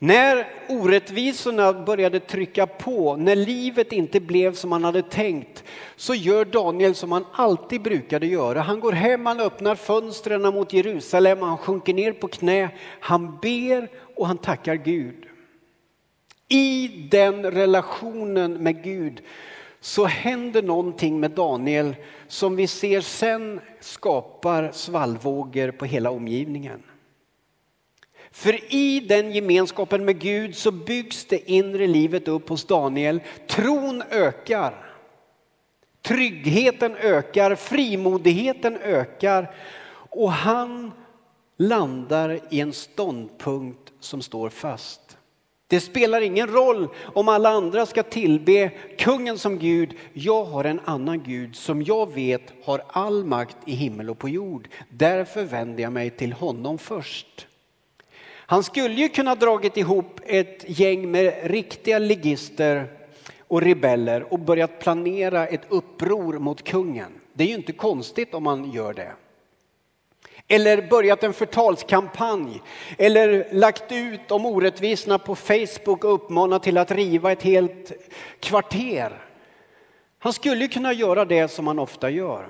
När 0.00 0.46
orättvisorna 0.68 1.72
började 1.72 2.20
trycka 2.20 2.66
på, 2.66 3.16
när 3.16 3.36
livet 3.36 3.92
inte 3.92 4.20
blev 4.20 4.54
som 4.54 4.72
han 4.72 4.84
hade 4.84 5.02
tänkt, 5.02 5.64
så 5.96 6.14
gör 6.14 6.44
Daniel 6.44 6.94
som 6.94 7.12
han 7.12 7.24
alltid 7.32 7.82
brukade 7.82 8.26
göra. 8.26 8.60
Han 8.60 8.80
går 8.80 8.92
hem, 8.92 9.26
han 9.26 9.40
öppnar 9.40 9.74
fönstren 9.74 10.42
mot 10.42 10.72
Jerusalem, 10.72 11.42
han 11.42 11.58
sjunker 11.58 11.94
ner 11.94 12.12
på 12.12 12.28
knä, 12.28 12.70
han 13.00 13.38
ber 13.42 13.88
och 14.16 14.26
han 14.26 14.38
tackar 14.38 14.74
Gud. 14.74 15.26
I 16.48 16.88
den 17.10 17.50
relationen 17.50 18.52
med 18.52 18.84
Gud 18.84 19.22
så 19.80 20.04
händer 20.04 20.62
någonting 20.62 21.20
med 21.20 21.30
Daniel 21.30 21.96
som 22.28 22.56
vi 22.56 22.66
ser 22.66 23.00
sen 23.00 23.60
skapar 23.80 24.70
svallvågor 24.72 25.70
på 25.70 25.84
hela 25.84 26.10
omgivningen. 26.10 26.82
För 28.38 28.74
i 28.74 29.00
den 29.00 29.32
gemenskapen 29.32 30.04
med 30.04 30.18
Gud 30.18 30.56
så 30.56 30.70
byggs 30.70 31.24
det 31.24 31.50
inre 31.50 31.86
livet 31.86 32.28
upp 32.28 32.48
hos 32.48 32.64
Daniel. 32.64 33.20
Tron 33.46 34.02
ökar. 34.10 34.94
Tryggheten 36.02 36.96
ökar, 36.96 37.54
frimodigheten 37.54 38.76
ökar 38.76 39.54
och 40.10 40.32
han 40.32 40.92
landar 41.56 42.40
i 42.50 42.60
en 42.60 42.72
ståndpunkt 42.72 43.92
som 44.00 44.22
står 44.22 44.48
fast. 44.48 45.16
Det 45.66 45.80
spelar 45.80 46.20
ingen 46.20 46.48
roll 46.48 46.88
om 47.14 47.28
alla 47.28 47.48
andra 47.48 47.86
ska 47.86 48.02
tillbe 48.02 48.70
kungen 48.98 49.38
som 49.38 49.58
Gud. 49.58 49.94
Jag 50.12 50.44
har 50.44 50.64
en 50.64 50.80
annan 50.84 51.22
Gud 51.22 51.56
som 51.56 51.82
jag 51.82 52.14
vet 52.14 52.52
har 52.64 52.82
all 52.88 53.24
makt 53.24 53.56
i 53.66 53.72
himmel 53.72 54.10
och 54.10 54.18
på 54.18 54.28
jord. 54.28 54.68
Därför 54.90 55.44
vänder 55.44 55.82
jag 55.82 55.92
mig 55.92 56.10
till 56.10 56.32
honom 56.32 56.78
först. 56.78 57.47
Han 58.50 58.62
skulle 58.62 58.94
ju 58.94 59.08
kunna 59.08 59.34
dragit 59.34 59.76
ihop 59.76 60.20
ett 60.26 60.64
gäng 60.66 61.10
med 61.10 61.34
riktiga 61.42 61.98
ligister 61.98 62.86
och 63.48 63.62
rebeller 63.62 64.32
och 64.32 64.38
börjat 64.38 64.78
planera 64.78 65.46
ett 65.46 65.60
uppror 65.68 66.38
mot 66.38 66.64
kungen. 66.64 67.20
Det 67.32 67.44
är 67.44 67.48
ju 67.48 67.54
inte 67.54 67.72
konstigt 67.72 68.34
om 68.34 68.42
man 68.42 68.70
gör 68.72 68.94
det. 68.94 69.12
Eller 70.48 70.88
börjat 70.88 71.24
en 71.24 71.32
förtalskampanj 71.32 72.62
eller 72.98 73.48
lagt 73.52 73.92
ut 73.92 74.30
om 74.30 74.46
orättvisorna 74.46 75.18
på 75.18 75.34
Facebook 75.34 76.04
och 76.04 76.14
uppmanat 76.14 76.62
till 76.62 76.78
att 76.78 76.90
riva 76.90 77.32
ett 77.32 77.42
helt 77.42 77.92
kvarter. 78.40 79.12
Han 80.18 80.32
skulle 80.32 80.68
kunna 80.68 80.92
göra 80.92 81.24
det 81.24 81.48
som 81.48 81.66
han 81.66 81.78
ofta 81.78 82.10
gör. 82.10 82.48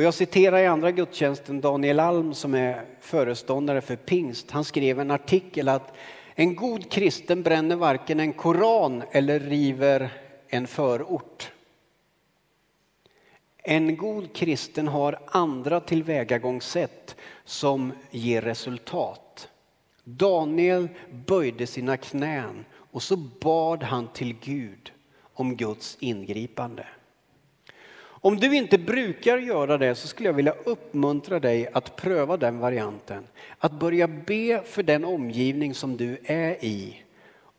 Och 0.00 0.04
jag 0.04 0.14
citerar 0.14 0.58
i 0.58 0.66
andra 0.66 0.90
gudstjänsten 0.90 1.60
Daniel 1.60 2.00
Alm 2.00 2.34
som 2.34 2.54
är 2.54 2.84
föreståndare 3.00 3.80
för 3.80 3.96
pingst. 3.96 4.50
Han 4.50 4.64
skrev 4.64 5.00
en 5.00 5.10
artikel 5.10 5.68
att 5.68 5.94
en 6.34 6.56
god 6.56 6.90
kristen 6.90 7.42
bränner 7.42 7.76
varken 7.76 8.20
en 8.20 8.32
koran 8.32 9.02
eller 9.10 9.40
river 9.40 10.10
en 10.48 10.66
förort. 10.66 11.52
En 13.56 13.96
god 13.96 14.32
kristen 14.32 14.88
har 14.88 15.18
andra 15.26 15.80
tillvägagångssätt 15.80 17.16
som 17.44 17.92
ger 18.10 18.42
resultat. 18.42 19.48
Daniel 20.04 20.88
böjde 21.26 21.66
sina 21.66 21.96
knän 21.96 22.64
och 22.72 23.02
så 23.02 23.16
bad 23.16 23.82
han 23.82 24.08
till 24.12 24.36
Gud 24.40 24.92
om 25.34 25.56
Guds 25.56 25.96
ingripande. 26.00 26.86
Om 28.22 28.36
du 28.36 28.56
inte 28.56 28.78
brukar 28.78 29.38
göra 29.38 29.78
det 29.78 29.94
så 29.94 30.08
skulle 30.08 30.28
jag 30.28 30.34
vilja 30.34 30.54
uppmuntra 30.64 31.40
dig 31.40 31.68
att 31.72 31.96
pröva 31.96 32.36
den 32.36 32.58
varianten. 32.58 33.26
Att 33.58 33.72
börja 33.72 34.08
be 34.08 34.62
för 34.64 34.82
den 34.82 35.04
omgivning 35.04 35.74
som 35.74 35.96
du 35.96 36.18
är 36.24 36.64
i 36.64 37.02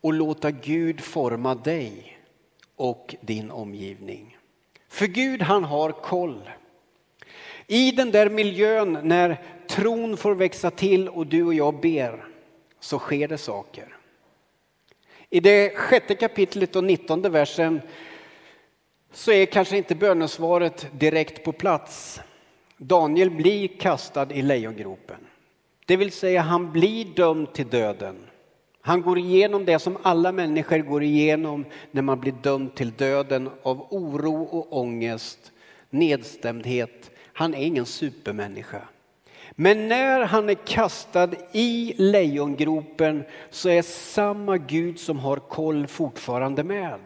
och 0.02 0.14
låta 0.14 0.52
Gud 0.52 1.02
forma 1.02 1.56
dig 1.56 2.20
och 2.76 3.16
din 3.22 3.52
omgivning. 3.52 4.38
För 4.90 5.08
Gud 5.08 5.42
han 5.42 5.64
har 5.64 5.92
koll. 5.92 6.50
I 7.68 7.92
den 7.92 8.12
där 8.12 8.30
miljön 8.30 8.98
när 9.04 9.38
tron 9.68 10.18
får 10.18 10.36
växa 10.36 10.72
till 10.72 11.10
och 11.10 11.28
du 11.28 11.44
och 11.44 11.54
jag 11.54 11.80
ber 11.80 12.26
så 12.80 13.00
sker 13.00 13.28
det 13.28 13.38
saker. 13.38 13.98
I 15.30 15.40
det 15.40 15.76
sjätte 15.76 16.16
kapitlet 16.16 16.76
och 16.76 16.84
nittonde 16.84 17.30
versen 17.30 17.82
så 19.12 19.32
är 19.32 19.46
kanske 19.46 19.78
inte 19.78 19.96
bönesvaret 19.96 20.88
direkt 20.92 21.44
på 21.44 21.52
plats. 21.52 22.22
Daniel 22.78 23.32
blir 23.32 23.68
kastad 23.68 24.28
i 24.32 24.42
lejongropen. 24.42 25.18
Det 25.86 25.98
vill 25.98 26.12
säga 26.12 26.42
han 26.42 26.72
blir 26.72 27.06
dömd 27.06 27.54
till 27.54 27.68
döden. 27.68 28.16
Han 28.82 29.02
går 29.02 29.18
igenom 29.20 29.66
det 29.66 29.80
som 29.80 29.98
alla 30.02 30.32
människor 30.32 30.78
går 30.78 31.04
igenom 31.04 31.66
när 31.92 32.02
man 32.02 32.20
blir 32.20 32.32
dömd 32.32 32.76
till 32.76 32.92
döden 32.92 33.50
av 33.64 33.88
oro 33.90 34.44
och 34.44 34.80
ångest, 34.80 35.52
nedstämdhet. 35.90 37.12
Han 37.34 37.54
är 37.54 37.66
ingen 37.66 37.86
supermänniska. 37.86 38.82
Men 39.52 39.88
när 39.88 40.22
han 40.22 40.50
är 40.50 40.54
kastad 40.54 41.30
i 41.52 41.94
lejongropen 41.98 43.24
så 43.50 43.70
är 43.70 43.82
samma 43.82 44.58
Gud 44.58 45.00
som 45.00 45.20
har 45.20 45.38
koll 45.38 45.88
fortfarande 45.88 46.64
med. 46.64 47.00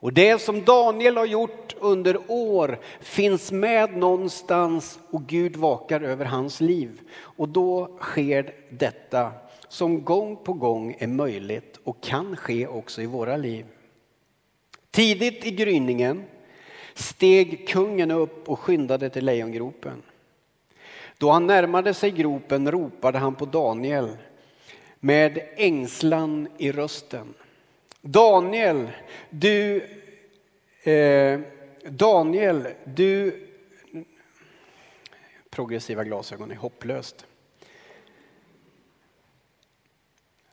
Och 0.00 0.12
det 0.12 0.38
som 0.42 0.64
Daniel 0.64 1.16
har 1.16 1.26
gjort 1.26 1.74
under 1.80 2.18
år 2.28 2.78
finns 3.00 3.52
med 3.52 3.96
någonstans 3.96 4.98
och 5.10 5.26
Gud 5.26 5.56
vakar 5.56 6.00
över 6.00 6.24
hans 6.24 6.60
liv. 6.60 7.00
Och 7.20 7.48
då 7.48 7.96
sker 8.00 8.54
detta 8.70 9.32
som 9.68 10.04
gång 10.04 10.36
på 10.36 10.52
gång 10.52 10.96
är 10.98 11.06
möjligt 11.06 11.78
och 11.84 12.02
kan 12.02 12.36
ske 12.36 12.66
också 12.66 13.02
i 13.02 13.06
våra 13.06 13.36
liv. 13.36 13.66
Tidigt 14.90 15.46
i 15.46 15.50
gryningen 15.50 16.24
steg 16.94 17.68
kungen 17.68 18.10
upp 18.10 18.48
och 18.48 18.58
skyndade 18.58 19.10
till 19.10 19.24
lejongropen. 19.24 20.02
Då 21.18 21.30
han 21.30 21.46
närmade 21.46 21.94
sig 21.94 22.10
gropen 22.10 22.70
ropade 22.70 23.18
han 23.18 23.34
på 23.34 23.44
Daniel 23.44 24.16
med 25.00 25.38
ängslan 25.56 26.48
i 26.58 26.72
rösten. 26.72 27.34
Daniel, 28.00 28.90
du, 29.30 29.82
eh, 30.82 31.40
Daniel, 31.84 32.68
du, 32.84 33.46
progressiva 35.50 36.04
glasögon 36.04 36.50
är 36.50 36.56
hopplöst. 36.56 37.26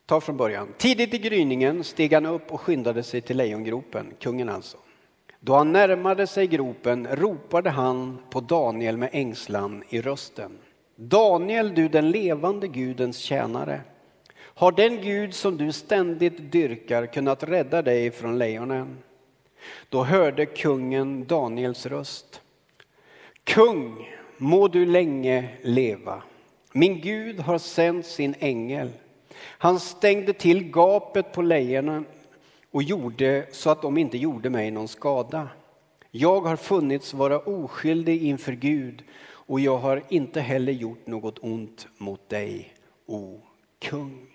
Ta 0.05 0.21
från 0.21 0.37
början. 0.37 0.73
Tidigt 0.77 1.13
i 1.13 1.17
gryningen 1.17 1.83
steg 1.83 2.13
han 2.13 2.25
upp 2.25 2.53
och 2.53 2.61
skyndade 2.61 3.03
sig 3.03 3.21
till 3.21 3.37
lejongropen, 3.37 4.13
kungen 4.19 4.49
alltså. 4.49 4.77
Då 5.39 5.55
han 5.55 5.71
närmade 5.71 6.27
sig 6.27 6.47
gropen 6.47 7.07
ropade 7.07 7.69
han 7.69 8.17
på 8.29 8.41
Daniel 8.41 8.97
med 8.97 9.09
ängslan 9.11 9.83
i 9.89 10.01
rösten. 10.01 10.57
Daniel, 10.95 11.75
du 11.75 11.87
den 11.87 12.11
levande 12.11 12.67
Gudens 12.67 13.17
tjänare. 13.17 13.81
Har 14.57 14.71
den 14.71 15.01
Gud 15.01 15.33
som 15.33 15.57
du 15.57 15.71
ständigt 15.71 16.51
dyrkar 16.51 17.05
kunnat 17.05 17.43
rädda 17.43 17.81
dig 17.81 18.11
från 18.11 18.37
lejonen? 18.37 18.97
Då 19.89 20.03
hörde 20.03 20.45
kungen 20.45 21.25
Daniels 21.25 21.85
röst. 21.85 22.41
Kung, 23.43 24.09
må 24.37 24.67
du 24.67 24.85
länge 24.85 25.49
leva. 25.61 26.23
Min 26.71 27.01
Gud 27.01 27.39
har 27.39 27.57
sänt 27.57 28.05
sin 28.05 28.35
ängel. 28.39 28.91
Han 29.37 29.79
stängde 29.79 30.33
till 30.33 30.71
gapet 30.71 31.33
på 31.33 31.41
lejonen 31.41 32.05
och 32.71 32.83
gjorde 32.83 33.47
så 33.51 33.69
att 33.69 33.81
de 33.81 33.97
inte 33.97 34.17
gjorde 34.17 34.49
mig 34.49 34.71
någon 34.71 34.87
skada. 34.87 35.47
Jag 36.11 36.41
har 36.41 36.55
funnits 36.55 37.13
vara 37.13 37.39
oskyldig 37.39 38.23
inför 38.23 38.53
Gud 38.53 39.03
och 39.27 39.59
jag 39.59 39.77
har 39.77 40.03
inte 40.09 40.41
heller 40.41 40.73
gjort 40.73 41.07
något 41.07 41.39
ont 41.41 41.87
mot 41.97 42.29
dig, 42.29 42.73
o 43.05 43.41
kung. 43.79 44.34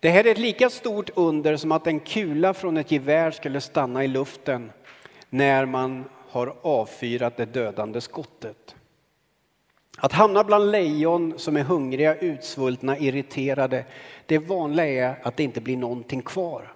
Det 0.00 0.10
här 0.10 0.26
är 0.26 0.30
ett 0.30 0.38
lika 0.38 0.70
stort 0.70 1.10
under 1.14 1.56
som 1.56 1.72
att 1.72 1.86
en 1.86 2.00
kula 2.00 2.54
från 2.54 2.76
ett 2.76 2.90
gevär 2.90 3.30
skulle 3.30 3.60
stanna 3.60 4.04
i 4.04 4.08
luften 4.08 4.72
när 5.30 5.66
man 5.66 6.04
har 6.28 6.56
avfyrat 6.62 7.36
det 7.36 7.44
dödande 7.44 8.00
skottet. 8.00 8.74
Att 9.98 10.12
hamna 10.12 10.44
bland 10.44 10.70
lejon 10.70 11.38
som 11.38 11.56
är 11.56 11.62
hungriga, 11.62 12.16
utsvultna, 12.16 12.98
irriterade. 12.98 13.84
Det 14.26 14.38
vanliga 14.38 14.86
är 14.86 15.16
att 15.22 15.36
det 15.36 15.42
inte 15.42 15.60
blir 15.60 15.76
någonting 15.76 16.22
kvar. 16.22 16.72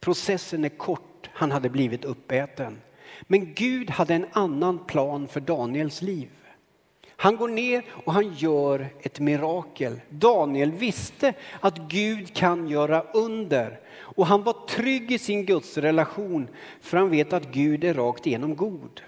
Processen 0.00 0.64
är 0.64 0.68
kort, 0.68 1.30
han 1.32 1.52
hade 1.52 1.68
blivit 1.68 2.04
uppäten. 2.04 2.80
Men 3.22 3.54
Gud 3.54 3.90
hade 3.90 4.14
en 4.14 4.26
annan 4.32 4.78
plan 4.78 5.28
för 5.28 5.40
Daniels 5.40 6.02
liv. 6.02 6.30
Han 7.24 7.36
går 7.36 7.48
ner 7.48 7.84
och 8.04 8.12
han 8.12 8.34
gör 8.34 8.88
ett 9.00 9.20
mirakel. 9.20 10.00
Daniel 10.08 10.72
visste 10.72 11.34
att 11.60 11.78
Gud 11.78 12.34
kan 12.34 12.68
göra 12.68 13.02
under 13.14 13.80
och 13.96 14.26
han 14.26 14.42
var 14.42 14.66
trygg 14.68 15.12
i 15.12 15.18
sin 15.18 15.46
gudsrelation 15.46 16.48
för 16.80 16.96
han 16.96 17.10
vet 17.10 17.32
att 17.32 17.52
Gud 17.52 17.84
är 17.84 17.94
rakt 17.94 18.26
igenom 18.26 18.56
god. 18.56 19.00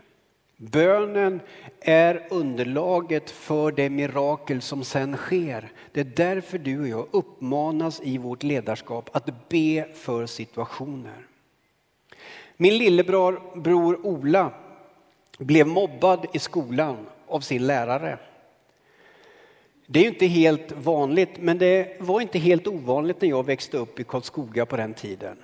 Bönen 0.56 1.40
är 1.80 2.26
underlaget 2.30 3.30
för 3.30 3.73
det 3.73 3.90
mirakel 3.90 4.62
som 4.62 4.85
sen 4.85 5.16
sker. 5.16 5.73
Det 5.92 6.00
är 6.00 6.12
därför 6.16 6.58
du 6.58 6.80
och 6.80 6.88
jag 6.88 7.06
uppmanas 7.11 8.00
i 8.04 8.18
vårt 8.18 8.42
ledarskap 8.42 9.10
att 9.12 9.49
be 9.49 9.88
för 9.95 10.26
situationer. 10.26 11.26
Min 12.56 12.78
lillebror 12.78 13.60
bror 13.60 14.06
Ola 14.06 14.52
blev 15.38 15.67
mobbad 15.67 16.26
i 16.32 16.38
skolan 16.38 16.97
av 17.28 17.41
sin 17.41 17.67
lärare. 17.67 18.19
Det 19.86 20.00
är 20.00 20.08
inte 20.08 20.26
helt 20.26 20.73
vanligt, 20.73 21.30
men 21.39 21.58
det 21.58 21.97
var 22.00 22.21
inte 22.21 22.39
helt 22.39 22.67
ovanligt 22.67 23.21
när 23.21 23.28
jag 23.28 23.47
växte 23.47 23.76
upp 23.76 24.00
i 24.00 24.04
Karlskoga 24.04 24.67
på 24.67 24.76
den 24.76 24.95
tiden. 24.95 25.36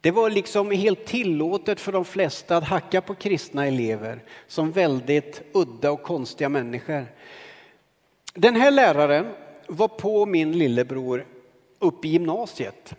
Det 0.00 0.10
var 0.10 0.30
liksom 0.30 0.70
helt 0.70 1.06
tillåtet 1.06 1.80
för 1.80 1.92
de 1.92 2.04
flesta 2.04 2.56
att 2.56 2.64
hacka 2.64 3.00
på 3.00 3.14
kristna 3.14 3.66
elever 3.66 4.22
som 4.46 4.72
väldigt 4.72 5.42
udda 5.52 5.90
och 5.90 6.02
konstiga 6.02 6.48
människor. 6.48 7.06
Den 8.34 8.56
här 8.56 8.70
läraren 8.70 9.26
var 9.66 9.88
på 9.88 10.26
min 10.26 10.58
lillebror 10.58 11.26
upp 11.78 12.04
i 12.04 12.08
gymnasiet. 12.08 12.94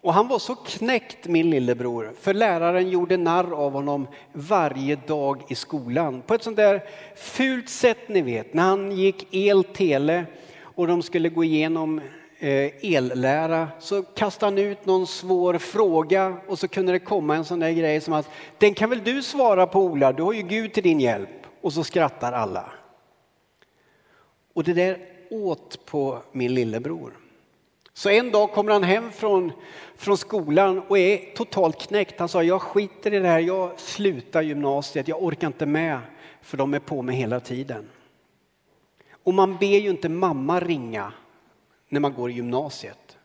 Och 0.00 0.14
han 0.14 0.28
var 0.28 0.38
så 0.38 0.54
knäckt 0.54 1.26
min 1.26 1.50
lillebror, 1.50 2.12
för 2.20 2.34
läraren 2.34 2.90
gjorde 2.90 3.16
narr 3.16 3.52
av 3.52 3.72
honom 3.72 4.06
varje 4.32 4.96
dag 4.96 5.42
i 5.48 5.54
skolan. 5.54 6.22
På 6.22 6.34
ett 6.34 6.42
sånt 6.42 6.56
där 6.56 6.82
fult 7.16 7.68
sätt 7.68 8.08
ni 8.08 8.22
vet, 8.22 8.54
när 8.54 8.62
han 8.62 8.92
gick 8.92 9.26
el-tele 9.30 10.24
och 10.60 10.86
de 10.86 11.02
skulle 11.02 11.28
gå 11.28 11.44
igenom 11.44 12.00
eh, 12.38 12.94
ellära 12.94 13.68
så 13.78 14.02
kastade 14.02 14.52
han 14.52 14.58
ut 14.58 14.86
någon 14.86 15.06
svår 15.06 15.58
fråga 15.58 16.36
och 16.48 16.58
så 16.58 16.68
kunde 16.68 16.92
det 16.92 16.98
komma 16.98 17.36
en 17.36 17.44
sån 17.44 17.60
där 17.60 17.70
grej 17.70 18.00
som 18.00 18.14
att 18.14 18.30
den 18.58 18.74
kan 18.74 18.90
väl 18.90 19.04
du 19.04 19.22
svara 19.22 19.66
på 19.66 19.80
Ola, 19.80 20.12
du 20.12 20.22
har 20.22 20.32
ju 20.32 20.42
Gud 20.42 20.72
till 20.72 20.82
din 20.82 21.00
hjälp. 21.00 21.28
Och 21.60 21.72
så 21.72 21.84
skrattar 21.84 22.32
alla. 22.32 22.72
Och 24.54 24.64
det 24.64 24.72
där 24.72 24.98
åt 25.30 25.86
på 25.86 26.22
min 26.32 26.54
lillebror. 26.54 27.12
Så 27.98 28.08
en 28.08 28.30
dag 28.30 28.52
kommer 28.52 28.72
han 28.72 28.82
hem 28.82 29.10
från, 29.10 29.52
från 29.96 30.16
skolan 30.16 30.82
och 30.88 30.98
är 30.98 31.34
totalt 31.34 31.80
knäckt. 31.80 32.18
Han 32.18 32.28
sa, 32.28 32.42
jag 32.42 32.62
skiter 32.62 33.14
i 33.14 33.18
det 33.18 33.28
här, 33.28 33.38
jag 33.38 33.80
slutar 33.80 34.42
gymnasiet, 34.42 35.08
jag 35.08 35.22
orkar 35.22 35.46
inte 35.46 35.66
med, 35.66 36.00
för 36.42 36.56
de 36.56 36.74
är 36.74 36.78
på 36.78 37.02
mig 37.02 37.16
hela 37.16 37.40
tiden. 37.40 37.88
Och 39.10 39.34
man 39.34 39.56
ber 39.56 39.78
ju 39.78 39.90
inte 39.90 40.08
mamma 40.08 40.60
ringa 40.60 41.12
när 41.88 42.00
man 42.00 42.14
går 42.14 42.30
i 42.30 42.34
gymnasiet. 42.34 43.18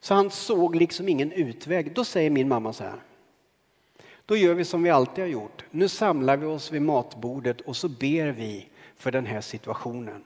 Så 0.00 0.14
han 0.14 0.30
såg 0.30 0.76
liksom 0.76 1.08
ingen 1.08 1.32
utväg. 1.32 1.94
Då 1.94 2.04
säger 2.04 2.30
min 2.30 2.48
mamma 2.48 2.72
så 2.72 2.84
här. 2.84 3.00
Då 4.26 4.36
gör 4.36 4.54
vi 4.54 4.64
som 4.64 4.82
vi 4.82 4.90
alltid 4.90 5.24
har 5.24 5.28
gjort. 5.28 5.64
Nu 5.70 5.88
samlar 5.88 6.36
vi 6.36 6.46
oss 6.46 6.72
vid 6.72 6.82
matbordet 6.82 7.60
och 7.60 7.76
så 7.76 7.88
ber 7.88 8.28
vi 8.28 8.68
för 8.96 9.12
den 9.12 9.26
här 9.26 9.40
situationen. 9.40 10.24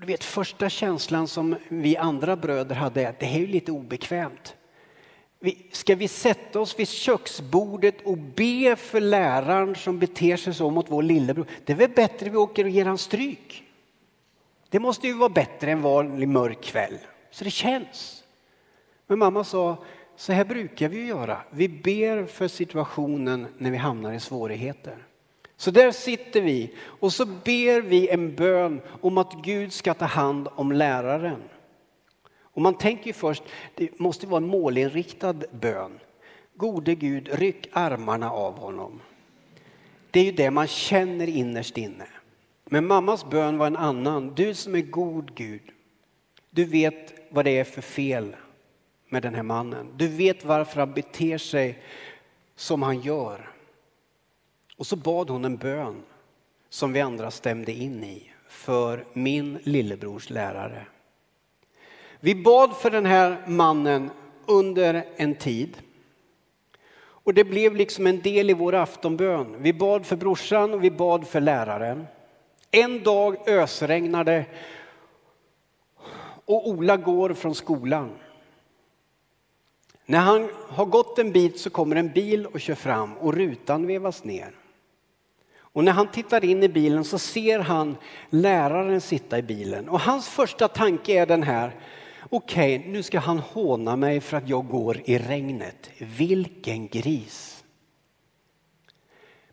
Och 0.00 0.06
du 0.06 0.12
vet, 0.12 0.24
första 0.24 0.68
känslan 0.68 1.28
som 1.28 1.56
vi 1.68 1.96
andra 1.96 2.36
bröder 2.36 2.74
hade 2.74 3.02
är 3.02 3.08
att 3.08 3.18
det 3.18 3.26
här 3.26 3.40
är 3.40 3.46
lite 3.46 3.72
obekvämt. 3.72 4.56
Ska 5.72 5.94
vi 5.94 6.08
sätta 6.08 6.60
oss 6.60 6.78
vid 6.78 6.88
köksbordet 6.88 8.02
och 8.04 8.18
be 8.18 8.76
för 8.76 9.00
läraren 9.00 9.74
som 9.74 9.98
beter 9.98 10.36
sig 10.36 10.54
så 10.54 10.70
mot 10.70 10.90
vår 10.90 11.02
lillebror? 11.02 11.46
Det 11.64 11.72
är 11.72 11.76
väl 11.76 11.90
bättre 11.90 12.30
vi 12.30 12.36
åker 12.36 12.64
och 12.64 12.70
ger 12.70 12.84
han 12.84 12.98
stryk. 12.98 13.62
Det 14.68 14.80
måste 14.80 15.06
ju 15.06 15.12
vara 15.12 15.28
bättre 15.28 15.70
än 15.70 15.82
vanlig 15.82 16.28
mörk 16.28 16.62
kväll. 16.62 16.98
Så 17.30 17.44
det 17.44 17.50
känns. 17.50 18.24
Men 19.06 19.18
mamma 19.18 19.44
sa, 19.44 19.84
så 20.16 20.32
här 20.32 20.44
brukar 20.44 20.88
vi 20.88 21.06
göra. 21.06 21.40
Vi 21.50 21.68
ber 21.68 22.26
för 22.26 22.48
situationen 22.48 23.46
när 23.58 23.70
vi 23.70 23.76
hamnar 23.76 24.12
i 24.12 24.20
svårigheter. 24.20 25.06
Så 25.60 25.70
där 25.70 25.92
sitter 25.92 26.40
vi 26.40 26.70
och 26.80 27.12
så 27.12 27.26
ber 27.26 27.80
vi 27.80 28.08
en 28.08 28.34
bön 28.34 28.80
om 29.00 29.18
att 29.18 29.32
Gud 29.42 29.72
ska 29.72 29.94
ta 29.94 30.04
hand 30.04 30.48
om 30.54 30.72
läraren. 30.72 31.42
Och 32.42 32.62
man 32.62 32.74
tänker 32.74 33.06
ju 33.06 33.12
först, 33.12 33.42
det 33.74 34.00
måste 34.00 34.26
vara 34.26 34.42
en 34.42 34.48
målinriktad 34.48 35.34
bön. 35.50 36.00
Gode 36.54 36.94
Gud, 36.94 37.28
ryck 37.32 37.68
armarna 37.72 38.30
av 38.30 38.58
honom. 38.58 39.00
Det 40.10 40.20
är 40.20 40.24
ju 40.24 40.32
det 40.32 40.50
man 40.50 40.66
känner 40.66 41.28
innerst 41.28 41.78
inne. 41.78 42.06
Men 42.64 42.86
mammas 42.86 43.30
bön 43.30 43.58
var 43.58 43.66
en 43.66 43.76
annan. 43.76 44.34
Du 44.34 44.54
som 44.54 44.74
är 44.74 44.80
god 44.80 45.34
Gud, 45.34 45.62
du 46.50 46.64
vet 46.64 47.14
vad 47.30 47.44
det 47.44 47.58
är 47.58 47.64
för 47.64 47.82
fel 47.82 48.36
med 49.08 49.22
den 49.22 49.34
här 49.34 49.42
mannen. 49.42 49.86
Du 49.96 50.08
vet 50.08 50.44
varför 50.44 50.80
han 50.80 50.92
beter 50.92 51.38
sig 51.38 51.82
som 52.56 52.82
han 52.82 53.00
gör. 53.00 53.49
Och 54.80 54.86
så 54.86 54.96
bad 54.96 55.30
hon 55.30 55.44
en 55.44 55.56
bön 55.56 56.02
som 56.68 56.92
vi 56.92 57.00
andra 57.00 57.30
stämde 57.30 57.72
in 57.72 58.04
i 58.04 58.30
för 58.48 59.04
min 59.12 59.58
lillebrors 59.62 60.30
lärare. 60.30 60.86
Vi 62.20 62.34
bad 62.34 62.76
för 62.76 62.90
den 62.90 63.06
här 63.06 63.44
mannen 63.46 64.10
under 64.46 65.04
en 65.16 65.34
tid. 65.34 65.76
Och 66.98 67.34
det 67.34 67.44
blev 67.44 67.76
liksom 67.76 68.06
en 68.06 68.20
del 68.20 68.50
i 68.50 68.52
vår 68.52 68.74
aftonbön. 68.74 69.56
Vi 69.58 69.72
bad 69.72 70.06
för 70.06 70.16
brorsan 70.16 70.74
och 70.74 70.84
vi 70.84 70.90
bad 70.90 71.26
för 71.26 71.40
läraren. 71.40 72.06
En 72.70 73.02
dag 73.02 73.48
ösregnar 73.48 74.24
det 74.24 74.46
och 76.44 76.68
Ola 76.68 76.96
går 76.96 77.34
från 77.34 77.54
skolan. 77.54 78.10
När 80.06 80.18
han 80.18 80.50
har 80.68 80.86
gått 80.86 81.18
en 81.18 81.32
bit 81.32 81.60
så 81.60 81.70
kommer 81.70 81.96
en 81.96 82.12
bil 82.12 82.46
och 82.46 82.60
kör 82.60 82.74
fram 82.74 83.16
och 83.16 83.34
rutan 83.34 83.86
vevas 83.86 84.24
ner. 84.24 84.59
Och 85.72 85.84
när 85.84 85.92
han 85.92 86.10
tittar 86.10 86.44
in 86.44 86.62
i 86.62 86.68
bilen 86.68 87.04
så 87.04 87.18
ser 87.18 87.58
han 87.58 87.96
läraren 88.30 89.00
sitta 89.00 89.38
i 89.38 89.42
bilen 89.42 89.88
och 89.88 90.00
hans 90.00 90.28
första 90.28 90.68
tanke 90.68 91.12
är 91.12 91.26
den 91.26 91.42
här. 91.42 91.74
Okej, 92.30 92.78
okay, 92.78 92.92
nu 92.92 93.02
ska 93.02 93.18
han 93.18 93.38
håna 93.38 93.96
mig 93.96 94.20
för 94.20 94.36
att 94.36 94.48
jag 94.48 94.68
går 94.68 95.00
i 95.04 95.18
regnet. 95.18 95.90
Vilken 95.98 96.88
gris! 96.88 97.64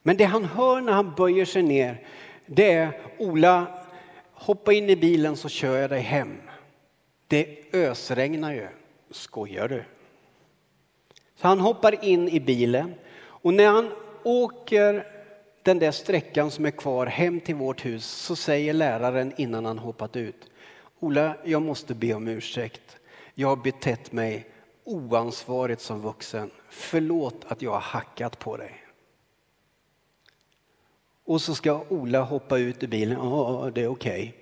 Men 0.04 0.18
det 0.18 0.24
han 0.24 0.46
hör 0.46 0.82
när 0.82 0.94
han 0.94 1.14
böjer 1.16 1.46
sig 1.46 1.64
ner, 1.64 2.08
det 2.46 2.72
är 2.72 3.02
Ola, 3.18 3.68
hoppa 4.32 4.74
in 4.74 4.90
i 4.90 4.96
bilen 4.96 5.38
så 5.38 5.50
kör 5.50 5.78
jag 5.78 5.90
dig 5.90 6.02
hem. 6.02 6.38
Det 7.28 7.74
ösregnar 7.74 8.54
ju. 8.54 8.68
Skojar 9.12 9.68
du? 9.68 9.84
Så 11.36 11.48
han 11.48 11.60
hoppar 11.60 12.06
in 12.06 12.30
i 12.30 12.40
bilen 12.40 12.94
och 13.20 13.54
när 13.54 13.68
han 13.68 13.92
åker 14.24 15.17
den 15.68 15.80
där 15.80 15.92
sträckan 15.92 16.52
som 16.52 16.66
är 16.66 16.72
kvar 16.72 17.06
hem 17.06 17.40
till 17.40 17.56
vårt 17.56 17.86
hus 17.86 18.06
så 18.06 18.36
säger 18.36 18.74
läraren 18.74 19.34
innan 19.38 19.66
han 19.66 19.78
hoppat 19.78 20.16
ut. 20.16 20.50
Ola, 21.00 21.36
jag 21.44 21.62
måste 21.62 21.96
be 21.96 22.14
om 22.14 22.28
ursäkt. 22.28 22.98
Jag 23.34 23.48
har 23.48 23.56
betett 23.56 24.12
mig 24.12 24.48
oansvarigt 24.84 25.82
som 25.82 26.02
vuxen. 26.02 26.52
Förlåt 26.70 27.46
att 27.48 27.62
jag 27.62 27.72
har 27.72 27.80
hackat 27.80 28.40
på 28.40 28.58
dig. 28.58 28.84
Och 31.26 31.42
så 31.42 31.56
ska 31.56 31.84
Ola 31.90 32.22
hoppa 32.22 32.58
ut 32.58 32.84
ur 32.84 32.88
bilen. 32.88 33.18
Ja, 33.18 33.72
det 33.76 33.82
är 33.82 33.88
okej. 33.88 34.22
Okay. 34.22 34.34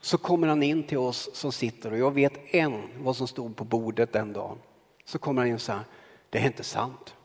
Så 0.00 0.18
kommer 0.18 0.48
han 0.48 0.62
in 0.62 0.82
till 0.82 0.98
oss 0.98 1.30
som 1.32 1.52
sitter 1.52 1.92
och 1.92 1.98
jag 1.98 2.14
vet 2.14 2.54
än 2.54 2.82
vad 2.98 3.16
som 3.16 3.28
stod 3.28 3.56
på 3.56 3.64
bordet 3.64 4.12
den 4.12 4.32
dagen. 4.32 4.58
Så 5.04 5.18
kommer 5.18 5.42
han 5.42 5.48
in 5.48 5.54
och 5.54 5.60
säger, 5.60 5.84
det 6.30 6.38
är 6.38 6.46
inte 6.46 6.64
sant. 6.64 7.15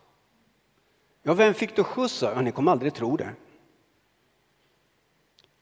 Ja, 1.21 1.33
vem 1.33 1.53
fick 1.53 1.75
du 1.75 1.83
skjuts 1.83 2.21
Ja, 2.21 2.41
ni 2.41 2.51
kommer 2.51 2.71
aldrig 2.71 2.93
tro 2.93 3.17
det. 3.17 3.33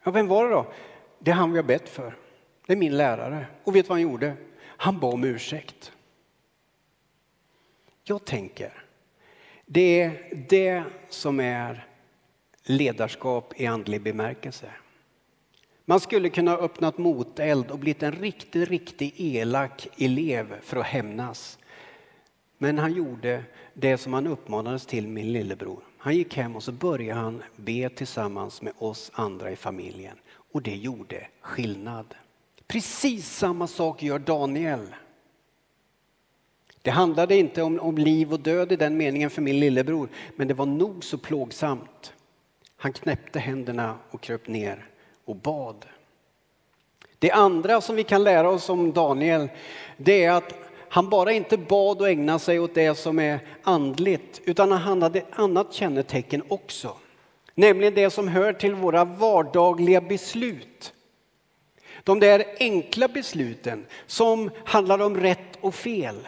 Ja, 0.04 0.12
vem 0.12 0.28
var 0.28 0.48
det 0.48 0.54
då? 0.54 0.74
Det 1.20 1.32
är 1.32 1.36
han 1.36 1.52
vi 1.52 1.58
har 1.58 1.64
bett 1.64 1.90
för. 1.90 2.18
Det 2.66 2.74
är 2.74 2.78
min 2.78 2.98
lärare. 2.98 3.46
Och 3.64 3.76
vet 3.76 3.86
du 3.86 3.90
vad 3.90 3.96
han 3.96 4.02
gjorde? 4.02 4.36
Han 4.62 5.00
bad 5.00 5.14
om 5.14 5.24
ursäkt. 5.24 5.92
Jag 8.04 8.26
tänker, 8.26 8.84
det 9.66 10.02
är 10.02 10.46
det 10.50 10.84
som 11.10 11.40
är 11.40 11.88
ledarskap 12.64 13.54
i 13.56 13.66
andlig 13.66 14.02
bemärkelse. 14.02 14.72
Man 15.86 16.00
skulle 16.00 16.30
kunna 16.30 16.52
ha 16.52 16.58
öppnat 16.58 16.98
moteld 16.98 17.72
och 17.72 17.80
blivit 17.80 18.04
en 18.04 18.12
riktigt, 18.12 18.70
riktigt 18.70 19.14
elak 19.18 19.88
elev 19.98 20.62
för 20.62 20.78
att 20.78 20.86
hämnas. 20.86 21.60
Men 22.62 22.78
han 22.78 22.94
gjorde 22.94 23.44
det 23.74 23.98
som 23.98 24.14
han 24.14 24.28
uppmanades 24.28 24.86
till, 24.86 25.08
min 25.08 25.34
lillebror. 25.34 25.80
Han 25.98 26.16
gick 26.16 26.36
hem 26.36 26.56
och 26.56 26.64
så 26.64 26.72
började 26.72 27.20
han 27.20 27.44
be 27.56 27.90
tillsammans 27.90 28.62
med 28.62 28.74
oss 28.78 29.12
andra 29.14 29.52
i 29.52 29.56
familjen. 29.56 30.18
Och 30.52 30.62
det 30.62 30.76
gjorde 30.76 31.28
skillnad. 31.42 32.16
Precis 32.68 33.30
samma 33.30 33.68
sak 33.68 34.04
gör 34.04 34.20
Daniel. 34.20 34.96
Det 36.82 36.92
handlade 36.92 37.36
inte 37.36 37.62
om, 37.64 37.80
om 37.80 37.98
liv 37.98 38.34
och 38.34 38.40
död 38.40 38.72
i 38.72 38.76
den 38.76 38.98
meningen 38.98 39.30
för 39.30 39.42
min 39.42 39.60
lillebror, 39.60 40.10
men 40.36 40.48
det 40.48 40.54
var 40.54 40.66
nog 40.66 41.04
så 41.04 41.18
plågsamt. 41.18 42.14
Han 42.78 42.94
knäppte 42.94 43.40
händerna 43.40 43.98
och 44.10 44.22
kröp 44.22 44.48
ner 44.48 44.86
och 45.26 45.36
bad. 45.36 45.86
Det 47.20 47.32
andra 47.32 47.82
som 47.82 47.96
vi 47.96 48.04
kan 48.04 48.24
lära 48.24 48.50
oss 48.50 48.70
om 48.70 48.92
Daniel, 48.92 49.50
det 49.98 50.24
är 50.24 50.32
att 50.32 50.69
han 50.90 51.10
bara 51.10 51.32
inte 51.32 51.58
bad 51.58 52.02
och 52.02 52.10
ägnade 52.10 52.40
sig 52.40 52.60
åt 52.60 52.76
det 52.76 52.96
som 52.96 53.20
är 53.20 53.40
andligt, 53.64 54.42
utan 54.46 54.72
han 54.72 55.02
hade 55.02 55.20
ett 55.20 55.26
annat 55.32 55.74
kännetecken 55.74 56.44
också. 56.48 56.96
Nämligen 57.56 57.94
det 57.94 58.10
som 58.10 58.28
hör 58.28 58.54
till 58.54 58.76
våra 58.76 59.06
vardagliga 59.06 60.02
beslut. 60.02 60.94
De 62.04 62.20
där 62.20 62.46
enkla 62.60 63.08
besluten 63.08 63.86
som 64.08 64.52
handlar 64.66 65.02
om 65.02 65.18
rätt 65.18 65.58
och 65.62 65.76
fel. 65.76 66.28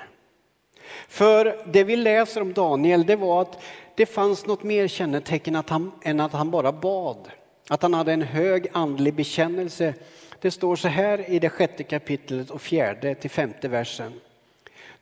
För 1.08 1.58
det 1.65 1.84
vi 1.84 1.95
läser 1.95 2.41
om 2.41 2.54
Daniel, 2.54 3.06
det 3.06 3.15
var 3.15 3.41
att 3.41 3.63
det 3.95 4.06
fanns 4.06 4.45
något 4.45 4.63
mer 4.63 4.88
kännetecken 4.88 5.56
att 5.56 5.69
han, 5.69 5.91
än 6.02 6.19
att 6.19 6.34
han 6.34 6.52
bara 6.52 6.71
bad. 6.71 7.30
Att 7.69 7.82
han 7.82 7.93
hade 7.93 8.13
en 8.13 8.21
hög 8.21 8.67
andlig 8.71 9.13
bekännelse. 9.13 9.93
Det 10.39 10.52
står 10.52 10.76
så 10.76 10.88
här 10.88 11.30
i 11.30 11.39
det 11.39 11.50
sjätte 11.50 11.84
kapitlet 11.84 12.50
och 12.50 12.62
fjärde 12.62 13.15
till 13.15 13.30
femte 13.30 13.67
versen. 13.67 14.13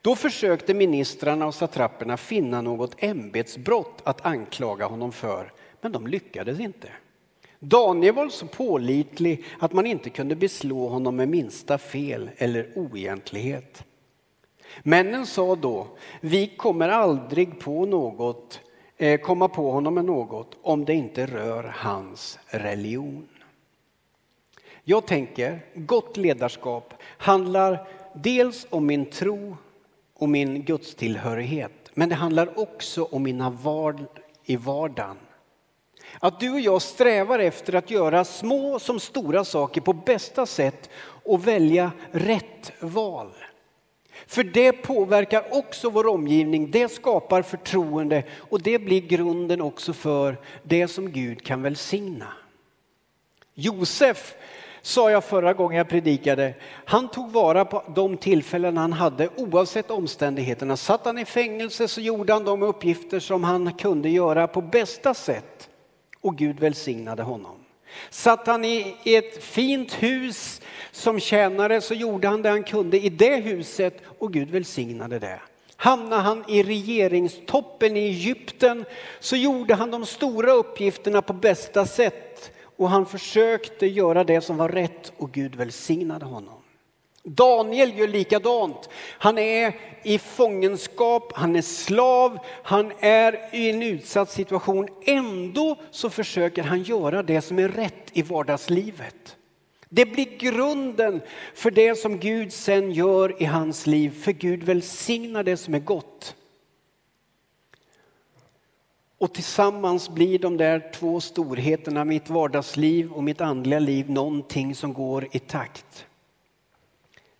Då 0.01 0.15
försökte 0.15 0.73
ministrarna 0.73 1.47
och 1.47 1.55
satrapperna 1.55 2.17
finna 2.17 2.61
något 2.61 2.95
ämbetsbrott 3.03 4.01
att 4.03 4.25
anklaga 4.25 4.85
honom 4.85 5.11
för, 5.11 5.53
men 5.81 5.91
de 5.91 6.07
lyckades 6.07 6.59
inte. 6.59 6.89
Daniel 7.59 8.15
var 8.15 8.29
så 8.29 8.47
pålitlig 8.47 9.43
att 9.59 9.73
man 9.73 9.85
inte 9.85 10.09
kunde 10.09 10.35
beslå 10.35 10.87
honom 10.87 11.15
med 11.15 11.29
minsta 11.29 11.77
fel 11.77 12.29
eller 12.37 12.71
oegentlighet. 12.75 13.83
Männen 14.83 15.25
sa 15.25 15.55
då, 15.55 15.87
vi 16.21 16.47
kommer 16.47 16.89
aldrig 16.89 17.59
på 17.59 17.85
något, 17.85 18.59
eh, 18.97 19.21
komma 19.21 19.47
på 19.47 19.71
honom 19.71 19.93
med 19.93 20.05
något 20.05 20.57
om 20.61 20.85
det 20.85 20.93
inte 20.93 21.25
rör 21.25 21.63
hans 21.63 22.39
religion. 22.47 23.27
Jag 24.83 25.07
tänker, 25.07 25.65
gott 25.75 26.17
ledarskap 26.17 26.93
handlar 27.03 27.87
dels 28.13 28.67
om 28.69 28.85
min 28.85 29.05
tro 29.05 29.57
och 30.19 30.29
min 30.29 30.63
gudstillhörighet. 30.63 31.91
Men 31.93 32.09
det 32.09 32.15
handlar 32.15 32.59
också 32.59 33.03
om 33.03 33.23
mina 33.23 33.49
val 33.49 34.05
i 34.45 34.55
vardagen. 34.55 35.17
Att 36.19 36.39
du 36.39 36.51
och 36.51 36.59
jag 36.59 36.81
strävar 36.81 37.39
efter 37.39 37.75
att 37.75 37.91
göra 37.91 38.25
små 38.25 38.79
som 38.79 38.99
stora 38.99 39.45
saker 39.45 39.81
på 39.81 39.93
bästa 39.93 40.45
sätt 40.45 40.89
och 41.25 41.47
välja 41.47 41.91
rätt 42.11 42.71
val. 42.79 43.31
För 44.27 44.43
det 44.43 44.71
påverkar 44.71 45.57
också 45.57 45.89
vår 45.89 46.07
omgivning, 46.07 46.71
det 46.71 46.91
skapar 46.91 47.41
förtroende 47.41 48.23
och 48.37 48.61
det 48.61 48.79
blir 48.79 49.01
grunden 49.01 49.61
också 49.61 49.93
för 49.93 50.37
det 50.63 50.87
som 50.87 51.11
Gud 51.11 51.43
kan 51.43 51.61
välsigna. 51.61 52.27
Josef 53.53 54.35
sa 54.81 55.11
jag 55.11 55.23
förra 55.23 55.53
gången 55.53 55.77
jag 55.77 55.89
predikade. 55.89 56.53
Han 56.85 57.07
tog 57.07 57.31
vara 57.31 57.65
på 57.65 57.83
de 57.95 58.17
tillfällen 58.17 58.77
han 58.77 58.93
hade 58.93 59.29
oavsett 59.35 59.91
omständigheterna. 59.91 60.77
Satt 60.77 61.05
han 61.05 61.17
i 61.17 61.25
fängelse 61.25 61.87
så 61.87 62.01
gjorde 62.01 62.33
han 62.33 62.43
de 62.43 62.63
uppgifter 62.63 63.19
som 63.19 63.43
han 63.43 63.73
kunde 63.73 64.09
göra 64.09 64.47
på 64.47 64.61
bästa 64.61 65.13
sätt 65.13 65.69
och 66.21 66.37
Gud 66.37 66.59
välsignade 66.59 67.23
honom. 67.23 67.55
Satt 68.09 68.47
han 68.47 68.65
i 68.65 68.95
ett 69.05 69.43
fint 69.43 69.93
hus 69.93 70.61
som 70.91 71.19
tjänare 71.19 71.81
så 71.81 71.93
gjorde 71.93 72.27
han 72.27 72.41
det 72.41 72.49
han 72.49 72.63
kunde 72.63 72.99
i 72.99 73.09
det 73.09 73.35
huset 73.35 74.01
och 74.19 74.33
Gud 74.33 74.49
välsignade 74.49 75.19
det. 75.19 75.39
Hamnade 75.75 76.21
han 76.21 76.43
i 76.47 76.63
regeringstoppen 76.63 77.97
i 77.97 77.99
Egypten 77.99 78.85
så 79.19 79.35
gjorde 79.35 79.75
han 79.75 79.91
de 79.91 80.05
stora 80.05 80.51
uppgifterna 80.51 81.21
på 81.21 81.33
bästa 81.33 81.85
sätt 81.85 82.51
och 82.79 82.89
han 82.89 83.05
försökte 83.05 83.87
göra 83.87 84.23
det 84.23 84.41
som 84.41 84.57
var 84.57 84.69
rätt 84.69 85.11
och 85.17 85.31
Gud 85.31 85.55
välsignade 85.55 86.25
honom. 86.25 86.55
Daniel 87.23 87.97
gör 87.97 88.07
likadant. 88.07 88.89
Han 89.17 89.37
är 89.37 89.75
i 90.03 90.19
fångenskap, 90.19 91.33
han 91.35 91.55
är 91.55 91.61
slav, 91.61 92.39
han 92.63 92.91
är 92.99 93.55
i 93.55 93.69
en 93.69 93.83
utsatt 93.83 94.31
situation. 94.31 94.87
Ändå 95.05 95.75
så 95.91 96.09
försöker 96.09 96.63
han 96.63 96.83
göra 96.83 97.23
det 97.23 97.41
som 97.41 97.59
är 97.59 97.67
rätt 97.67 98.09
i 98.13 98.21
vardagslivet. 98.21 99.35
Det 99.89 100.05
blir 100.05 100.37
grunden 100.37 101.21
för 101.55 101.71
det 101.71 101.95
som 101.95 102.19
Gud 102.19 102.53
sen 102.53 102.91
gör 102.91 103.41
i 103.41 103.45
hans 103.45 103.87
liv, 103.87 104.23
för 104.23 104.31
Gud 104.31 104.63
välsignar 104.63 105.43
det 105.43 105.57
som 105.57 105.73
är 105.73 105.79
gott. 105.79 106.35
Och 109.19 109.33
tillsammans 109.33 110.09
blir 110.09 110.39
de 110.39 110.57
där 110.57 110.91
två 110.93 111.21
storheterna, 111.21 112.05
mitt 112.05 112.29
vardagsliv 112.29 113.11
och 113.11 113.23
mitt 113.23 113.41
andliga 113.41 113.79
liv, 113.79 114.09
någonting 114.09 114.75
som 114.75 114.93
går 114.93 115.27
i 115.31 115.39
takt. 115.39 116.05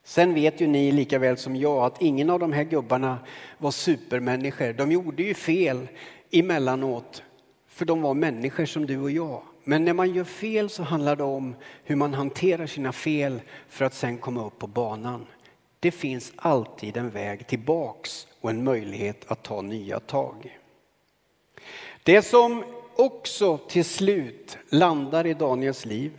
Sen 0.04 0.34
vet 0.34 0.62
ju 0.62 0.68
ni 0.68 0.92
lika 0.92 1.20
väl 1.20 1.38
som 1.38 1.56
jag 1.56 1.86
att 1.86 2.02
ingen 2.02 2.30
av 2.30 2.40
de 2.40 2.54
här 2.54 2.64
gubbarna 2.64 3.20
var 3.58 3.72
supermänniskor. 3.72 4.74
De 4.74 4.92
gjorde 4.92 5.24
ju 5.24 5.34
fel 5.34 5.88
emellanåt, 6.32 7.24
för 7.68 7.86
de 7.86 8.02
var 8.02 8.14
människor 8.14 8.66
som 8.66 8.86
du 8.86 9.00
och 9.02 9.12
jag. 9.12 9.42
Men 9.64 9.86
när 9.86 9.94
man 9.94 10.14
gör 10.14 10.24
fel 10.24 10.70
så 10.70 10.84
handlar 10.84 11.16
det 11.16 11.24
om 11.24 11.56
hur 11.84 11.96
man 11.96 12.14
hanterar 12.14 12.68
sina 12.68 12.92
fel 12.92 13.42
för 13.70 13.86
att 13.86 13.94
sen 13.94 14.18
komma 14.18 14.46
upp 14.46 14.60
på 14.60 14.68
banan. 14.68 15.26
Det 15.80 15.92
finns 15.92 16.34
alltid 16.36 16.98
en 16.98 17.10
väg 17.10 17.48
tillbaks 17.48 18.28
och 18.42 18.50
en 18.50 18.64
möjlighet 18.64 19.32
att 19.32 19.44
ta 19.44 19.62
nya 19.62 20.00
tag. 20.00 20.59
Det 22.10 22.22
som 22.22 22.64
också 22.96 23.58
till 23.58 23.86
slut 23.86 24.58
landar 24.70 25.28
i 25.28 25.34
Daniels 25.34 25.86
liv, 25.86 26.12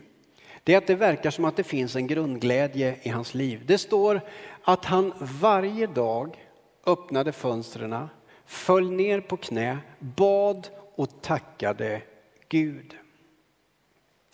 det 0.63 0.73
är 0.73 0.77
att 0.77 0.87
det 0.87 0.95
verkar 0.95 1.31
som 1.31 1.45
att 1.45 1.55
det 1.55 1.63
finns 1.63 1.95
en 1.95 2.07
grundglädje 2.07 2.95
i 3.01 3.09
hans 3.09 3.33
liv. 3.33 3.63
Det 3.65 3.77
står 3.77 4.21
att 4.63 4.85
han 4.85 5.13
varje 5.19 5.87
dag 5.87 6.47
öppnade 6.85 7.31
fönstren, 7.31 8.07
föll 8.45 8.91
ner 8.91 9.21
på 9.21 9.37
knä, 9.37 9.77
bad 9.99 10.67
och 10.95 11.21
tackade 11.21 12.01
Gud. 12.49 12.95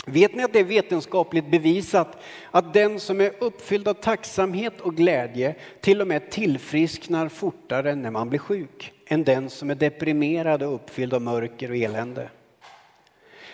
Vet 0.06 0.36
ni 0.36 0.44
att 0.44 0.54
det 0.54 0.60
är 0.60 0.64
vetenskapligt 0.64 1.52
bevisat 1.52 2.18
att 2.52 2.74
den 2.74 3.00
som 3.00 3.22
är 3.22 3.44
uppfylld 3.44 3.88
av 3.88 3.94
tacksamhet 3.94 4.82
och 4.82 4.96
glädje 4.96 5.56
till 5.82 6.02
och 6.02 6.08
med 6.08 6.32
tillfrisknar 6.32 7.30
fortare 7.30 7.96
när 7.96 8.12
man 8.12 8.30
blir 8.30 8.40
sjuk 8.40 8.94
än 9.08 9.24
den 9.24 9.50
som 9.50 9.70
är 9.70 9.76
deprimerad 9.76 10.64
och 10.64 10.76
uppfylld 10.76 11.14
av 11.14 11.22
mörker 11.22 11.70
och 11.70 11.78
elände? 11.78 12.30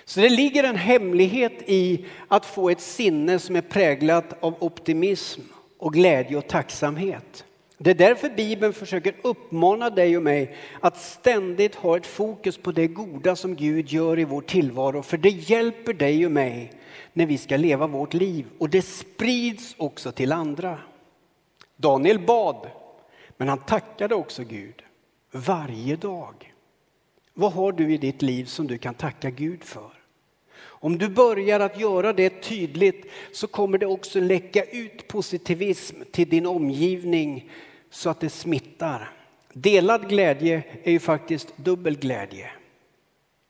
Så 0.05 0.19
det 0.19 0.29
ligger 0.29 0.63
en 0.63 0.75
hemlighet 0.75 1.53
i 1.65 2.05
att 2.27 2.45
få 2.45 2.69
ett 2.69 2.81
sinne 2.81 3.39
som 3.39 3.55
är 3.55 3.61
präglat 3.61 4.43
av 4.43 4.55
optimism 4.59 5.41
och 5.77 5.93
glädje 5.93 6.37
och 6.37 6.47
tacksamhet. 6.47 7.45
Det 7.77 7.89
är 7.89 7.95
därför 7.95 8.29
Bibeln 8.29 8.73
försöker 8.73 9.15
uppmana 9.21 9.89
dig 9.89 10.17
och 10.17 10.23
mig 10.23 10.55
att 10.79 10.97
ständigt 10.97 11.75
ha 11.75 11.97
ett 11.97 12.05
fokus 12.05 12.57
på 12.57 12.71
det 12.71 12.87
goda 12.87 13.35
som 13.35 13.55
Gud 13.55 13.89
gör 13.89 14.19
i 14.19 14.23
vår 14.23 14.41
tillvaro. 14.41 15.01
För 15.01 15.17
det 15.17 15.29
hjälper 15.29 15.93
dig 15.93 16.25
och 16.25 16.31
mig 16.31 16.71
när 17.13 17.25
vi 17.25 17.37
ska 17.37 17.57
leva 17.57 17.87
vårt 17.87 18.13
liv 18.13 18.45
och 18.57 18.69
det 18.69 18.81
sprids 18.81 19.75
också 19.77 20.11
till 20.11 20.31
andra. 20.31 20.79
Daniel 21.75 22.19
bad, 22.19 22.69
men 23.37 23.49
han 23.49 23.59
tackade 23.59 24.15
också 24.15 24.43
Gud 24.43 24.83
varje 25.33 25.95
dag. 25.95 26.53
Vad 27.33 27.53
har 27.53 27.71
du 27.71 27.93
i 27.93 27.97
ditt 27.97 28.21
liv 28.21 28.45
som 28.45 28.67
du 28.67 28.77
kan 28.77 28.93
tacka 28.93 29.29
Gud 29.29 29.63
för? 29.63 29.91
Om 30.61 30.97
du 30.97 31.09
börjar 31.09 31.59
att 31.59 31.79
göra 31.79 32.13
det 32.13 32.41
tydligt 32.41 33.05
så 33.33 33.47
kommer 33.47 33.77
det 33.77 33.85
också 33.85 34.19
läcka 34.19 34.63
ut 34.63 35.07
positivism 35.07 35.95
till 36.11 36.29
din 36.29 36.45
omgivning 36.45 37.49
så 37.89 38.09
att 38.09 38.19
det 38.19 38.29
smittar. 38.29 39.11
Delad 39.53 40.09
glädje 40.09 40.63
är 40.83 40.91
ju 40.91 40.99
faktiskt 40.99 41.57
dubbel 41.57 41.97
glädje. 41.97 42.51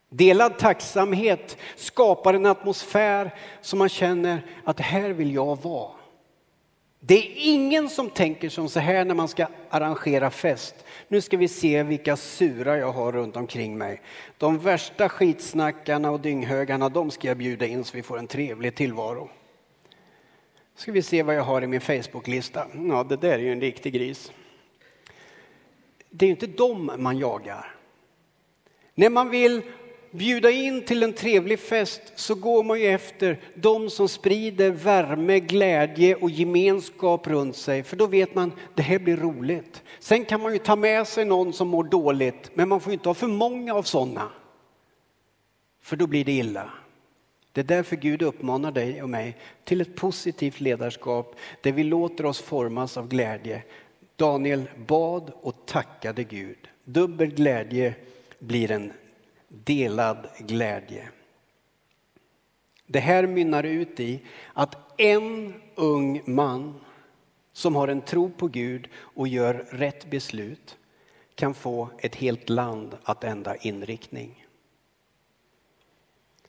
Delad 0.10 0.58
tacksamhet 0.58 1.58
skapar 1.76 2.34
en 2.34 2.46
atmosfär 2.46 3.32
som 3.62 3.80
man 3.80 3.89
känner 3.89 4.41
att 4.63 4.80
här 4.80 5.10
vill 5.10 5.34
jag 5.34 5.62
vara. 5.62 5.91
Det 7.06 7.18
är 7.18 7.32
ingen 7.36 7.89
som 7.89 8.10
tänker 8.10 8.50
som 8.50 8.70
så 8.70 8.80
här 8.80 9.06
när 9.06 9.16
man 9.16 9.28
ska 9.28 9.48
arrangera 9.70 10.30
fest. 10.30 10.76
Nu 11.08 11.22
ska 11.22 11.38
vi 11.38 11.48
se 11.48 11.84
vilka 11.84 12.18
sura 12.18 12.78
jag 12.78 12.92
har 12.92 13.12
runt 13.12 13.36
omkring 13.36 13.78
mig. 13.78 14.02
De 14.38 14.60
värsta 14.60 15.10
skitsnackarna 15.10 16.12
och 16.12 16.20
dynghögarna, 16.20 16.89
de 16.89 17.12
ska 17.12 17.28
jag 17.28 17.38
bjuda 17.38 17.66
in 17.66 17.84
så 17.84 17.98
vi 17.98 18.04
får 18.04 18.20
en 18.20 18.28
trevlig 18.28 18.76
tillvaro. 18.76 19.30
Ska 20.76 20.92
vi 20.92 21.02
se 21.02 21.24
vad 21.24 21.36
jag 21.36 21.44
har 21.44 21.62
i 21.62 21.68
min 21.68 21.82
Facebooklista. 21.82 22.68
Ja, 22.74 23.04
det 23.04 23.18
där 23.18 23.34
är 23.34 23.39
ju 23.39 23.52
en 23.52 23.62
riktig 23.62 23.94
gris. 23.94 24.32
Det 26.10 26.26
är 26.26 26.30
inte 26.30 26.48
dem 26.48 26.92
man 26.98 27.18
jagar. 27.18 27.76
När 28.96 29.10
man 29.10 29.30
vill 29.30 29.62
bjuda 30.13 30.52
in 30.52 30.86
till 30.86 31.04
en 31.04 31.13
trevlig 31.13 31.60
fest 31.60 32.02
så 32.15 32.36
går 32.36 32.63
man 32.63 32.80
ju 32.80 32.88
efter 32.88 33.39
de 33.56 33.89
som 33.89 34.10
sprider 34.10 34.71
värme, 34.71 35.39
glädje 35.39 36.15
och 36.15 36.30
gemenskap 36.30 37.28
runt 37.28 37.56
sig. 37.56 37.84
För 37.84 37.95
då 37.95 38.08
vet 38.08 38.36
man 38.36 38.52
det 38.76 38.82
här 38.82 38.99
blir 38.99 39.17
roligt. 39.17 39.84
Sen 39.99 40.26
kan 40.26 40.41
man 40.41 40.54
ju 40.54 40.60
ta 40.60 40.76
med 40.76 41.08
sig 41.08 41.26
någon 41.26 41.54
som 41.54 41.67
mår 41.67 41.84
dåligt, 41.84 42.52
men 42.54 42.69
man 42.69 42.80
får 42.80 42.93
inte 42.93 43.10
ha 43.10 43.13
för 43.13 43.28
många 43.28 43.73
av 43.73 43.84
sådana. 43.84 44.30
För 45.82 45.95
då 45.95 46.08
blir 46.08 46.26
det 46.26 46.32
illa. 46.32 46.69
Det 47.52 47.62
är 47.62 47.65
därför 47.65 47.95
Gud 47.95 48.21
uppmanar 48.21 48.71
dig 48.71 49.04
och 49.04 49.10
mig 49.10 49.38
till 49.63 49.82
ett 49.82 49.95
positivt 49.95 50.60
ledarskap 50.60 51.36
där 51.62 51.71
vi 51.71 51.84
låter 51.84 52.26
oss 52.26 52.41
formas 52.41 52.97
av 52.97 53.08
glädje. 53.08 53.63
Daniel 54.15 54.63
bad 54.88 55.32
och 55.41 55.65
tackade 55.65 56.23
Gud. 56.23 56.58
Dubbel 56.84 57.34
glädje 57.34 57.95
blir 58.39 58.71
en 58.71 58.91
delad 59.54 60.28
glädje. 60.39 61.10
Det 62.88 63.00
här 63.00 63.28
mynnar 63.28 63.63
ut 63.63 64.00
i 64.00 64.22
att 64.54 65.00
en 65.02 65.54
ung 65.76 66.22
man 66.26 66.80
som 67.54 67.76
har 67.76 67.88
en 67.88 68.02
tro 68.02 68.30
på 68.30 68.48
Gud 68.48 68.89
och 68.96 69.28
gör 69.28 69.54
rätt 69.70 70.10
beslut 70.10 70.78
kan 71.36 71.54
få 71.54 71.89
ett 72.00 72.16
helt 72.16 72.50
land 72.50 72.98
att 73.04 73.24
ändra 73.24 73.56
inriktning. 73.56 74.46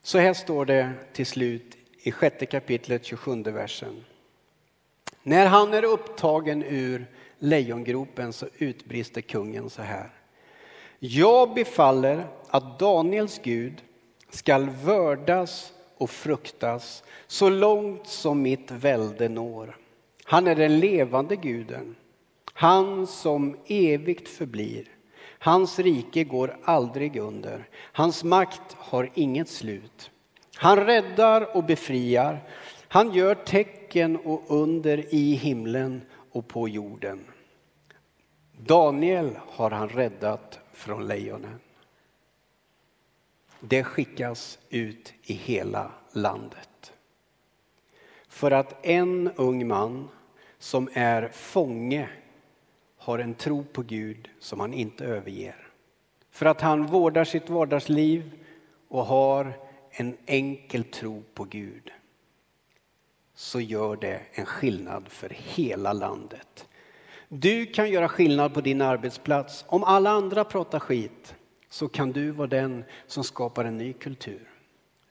Så 0.03 0.19
här 0.19 0.35
står 0.35 0.67
det 0.67 0.93
till 1.13 1.27
slut 1.27 1.77
i 1.99 2.13
sjätte 2.13 2.47
kapitlet 2.47 3.05
27 3.05 3.43
versen. 3.43 4.05
När 5.23 5.47
han 5.47 5.75
är 5.75 5.85
upptagen 5.85 6.63
ur 6.63 7.07
lejongropen 7.39 8.33
så 8.33 8.49
utbrister 8.59 9.21
kungen 9.21 9.71
så 9.71 9.83
här. 9.83 10.11
Jag 11.07 11.55
befaller 11.55 12.27
att 12.49 12.79
Daniels 12.79 13.41
Gud 13.43 13.83
skall 14.31 14.71
vördas 14.71 15.73
och 15.99 16.11
fruktas 16.11 17.05
så 17.27 17.49
långt 17.49 18.07
som 18.07 18.43
mitt 18.43 18.71
välde 18.71 19.29
når. 19.29 19.77
Han 20.25 20.47
är 20.47 20.55
den 20.55 20.79
levande 20.79 21.37
guden, 21.37 21.97
han 22.53 23.07
som 23.07 23.57
evigt 23.67 24.29
förblir. 24.29 24.89
Hans 25.39 25.79
rike 25.79 26.25
går 26.25 26.57
aldrig 26.65 27.17
under, 27.17 27.69
hans 27.93 28.25
makt 28.25 28.77
har 28.77 29.11
inget 29.15 29.49
slut. 29.49 30.11
Han 30.57 30.87
räddar 30.87 31.57
och 31.57 31.65
befriar, 31.65 32.41
han 32.89 33.13
gör 33.13 33.35
tecken 33.35 34.17
och 34.17 34.43
under 34.49 35.15
i 35.15 35.35
himlen 35.35 36.03
och 36.33 36.49
på 36.49 36.69
jorden. 36.69 37.25
Daniel 38.59 39.31
har 39.47 39.71
han 39.71 39.89
räddat 39.89 40.61
från 40.75 41.07
lejonen. 41.07 41.61
Det 43.61 43.85
skickas 43.85 44.59
ut 44.71 45.13
i 45.23 45.35
hela 45.35 45.91
landet. 46.13 46.93
För 48.29 48.51
att 48.51 48.87
en 48.87 49.31
ung 49.37 49.67
man 49.67 50.09
som 50.59 50.89
är 50.93 51.29
fånge 51.29 52.09
har 52.97 53.19
en 53.19 53.35
tro 53.35 53.65
på 53.65 53.83
Gud 53.83 54.31
som 54.39 54.61
han 54.61 54.75
inte 54.75 55.05
överger. 55.05 55.69
För 56.31 56.47
att 56.47 56.61
han 56.61 56.87
vårdar 56.87 57.25
sitt 57.25 57.51
vardagsliv 57.51 58.31
och 58.89 59.05
har 59.05 59.53
en 59.91 60.17
enkel 60.27 60.85
tro 60.85 61.23
på 61.35 61.45
Gud 61.45 61.93
så 63.35 63.61
gör 63.61 63.97
det 63.97 64.21
en 64.33 64.47
skillnad 64.47 65.09
för 65.09 65.29
hela 65.29 65.93
landet. 65.93 66.69
Du 67.37 67.67
kan 67.67 67.91
göra 67.91 68.09
skillnad 68.09 68.55
på 68.55 68.61
din 68.61 68.81
arbetsplats. 68.81 69.65
Om 69.69 69.85
alla 69.85 70.11
andra 70.11 70.45
pratar 70.45 70.79
skit 70.79 71.35
så 71.69 71.89
kan 71.89 72.13
du 72.13 72.31
vara 72.31 72.47
den 72.47 72.85
som 73.07 73.25
skapar 73.25 73.65
en 73.65 73.79
ny 73.79 73.93
kultur. 73.93 74.49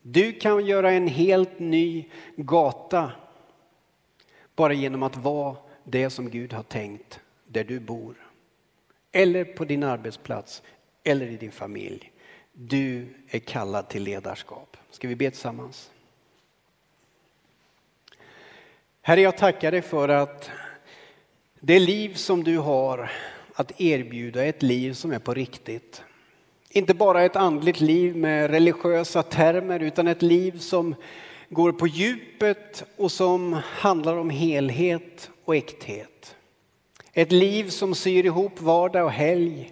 Du 0.01 0.33
kan 0.33 0.65
göra 0.65 0.91
en 0.91 1.07
helt 1.07 1.59
ny 1.59 2.09
gata 2.35 3.11
bara 4.55 4.73
genom 4.73 5.03
att 5.03 5.17
vara 5.17 5.55
det 5.83 6.09
som 6.09 6.29
Gud 6.29 6.53
har 6.53 6.63
tänkt 6.63 7.19
där 7.47 7.63
du 7.63 7.79
bor. 7.79 8.15
Eller 9.11 9.45
på 9.45 9.65
din 9.65 9.83
arbetsplats 9.83 10.63
eller 11.03 11.25
i 11.25 11.37
din 11.37 11.51
familj. 11.51 12.11
Du 12.53 13.07
är 13.27 13.39
kallad 13.39 13.89
till 13.89 14.03
ledarskap. 14.03 14.77
Ska 14.89 15.07
vi 15.07 15.15
be 15.15 15.29
tillsammans? 15.29 15.91
Herre, 19.01 19.21
jag 19.21 19.37
tackar 19.37 19.71
dig 19.71 19.81
för 19.81 20.09
att 20.09 20.51
det 21.65 21.79
liv 21.79 22.13
som 22.13 22.43
du 22.43 22.57
har 22.57 23.11
att 23.53 23.81
erbjuda 23.81 24.45
är 24.45 24.49
ett 24.49 24.63
liv 24.63 24.93
som 24.93 25.11
är 25.11 25.19
på 25.19 25.33
riktigt. 25.33 26.03
Inte 26.69 26.93
bara 26.93 27.23
ett 27.23 27.35
andligt 27.35 27.81
liv 27.81 28.15
med 28.15 28.49
religiösa 28.49 29.23
termer 29.23 29.79
utan 29.79 30.07
ett 30.07 30.21
liv 30.21 30.57
som 30.57 30.95
går 31.49 31.71
på 31.71 31.87
djupet 31.87 32.83
och 32.97 33.11
som 33.11 33.53
handlar 33.63 34.17
om 34.17 34.29
helhet 34.29 35.29
och 35.45 35.55
äkthet. 35.55 36.35
Ett 37.13 37.31
liv 37.31 37.69
som 37.69 37.95
syr 37.95 38.25
ihop 38.25 38.61
vardag 38.61 39.05
och 39.05 39.11
helg, 39.11 39.71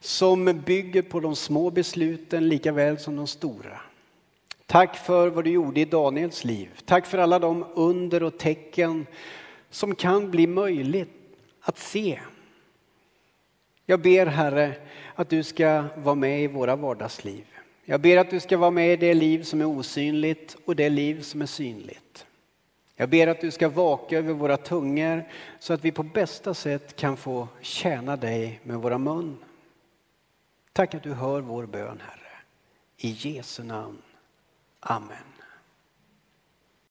som 0.00 0.62
bygger 0.66 1.02
på 1.02 1.20
de 1.20 1.36
små 1.36 1.70
besluten 1.70 2.48
lika 2.48 2.72
väl 2.72 2.98
som 2.98 3.16
de 3.16 3.26
stora. 3.26 3.80
Tack 4.66 4.96
för 4.96 5.28
vad 5.28 5.44
du 5.44 5.50
gjorde 5.50 5.80
i 5.80 5.84
Daniels 5.84 6.44
liv. 6.44 6.68
Tack 6.84 7.06
för 7.06 7.18
alla 7.18 7.38
de 7.38 7.64
under 7.74 8.22
och 8.22 8.38
tecken 8.38 9.06
som 9.74 9.94
kan 9.94 10.30
bli 10.30 10.46
möjligt 10.46 11.10
att 11.60 11.78
se. 11.78 12.20
Jag 13.86 14.00
ber 14.00 14.26
Herre 14.26 14.74
att 15.14 15.30
du 15.30 15.42
ska 15.42 15.84
vara 15.96 16.14
med 16.14 16.42
i 16.42 16.46
våra 16.46 16.76
vardagsliv. 16.76 17.44
Jag 17.84 18.00
ber 18.00 18.16
att 18.16 18.30
du 18.30 18.40
ska 18.40 18.56
vara 18.56 18.70
med 18.70 18.92
i 18.92 18.96
det 18.96 19.14
liv 19.14 19.42
som 19.42 19.60
är 19.60 19.64
osynligt 19.64 20.56
och 20.64 20.76
det 20.76 20.90
liv 20.90 21.22
som 21.22 21.42
är 21.42 21.46
synligt. 21.46 22.26
Jag 22.96 23.08
ber 23.08 23.26
att 23.26 23.40
du 23.40 23.50
ska 23.50 23.68
vaka 23.68 24.18
över 24.18 24.32
våra 24.32 24.56
tungor 24.56 25.24
så 25.58 25.72
att 25.72 25.84
vi 25.84 25.92
på 25.92 26.02
bästa 26.02 26.54
sätt 26.54 26.96
kan 26.96 27.16
få 27.16 27.48
tjäna 27.60 28.16
dig 28.16 28.60
med 28.62 28.76
våra 28.76 28.98
mun. 28.98 29.36
Tack 30.72 30.94
att 30.94 31.02
du 31.02 31.12
hör 31.12 31.40
vår 31.40 31.66
bön 31.66 32.00
Herre. 32.00 32.32
I 32.96 33.10
Jesu 33.10 33.62
namn. 33.62 34.02
Amen. 34.80 35.33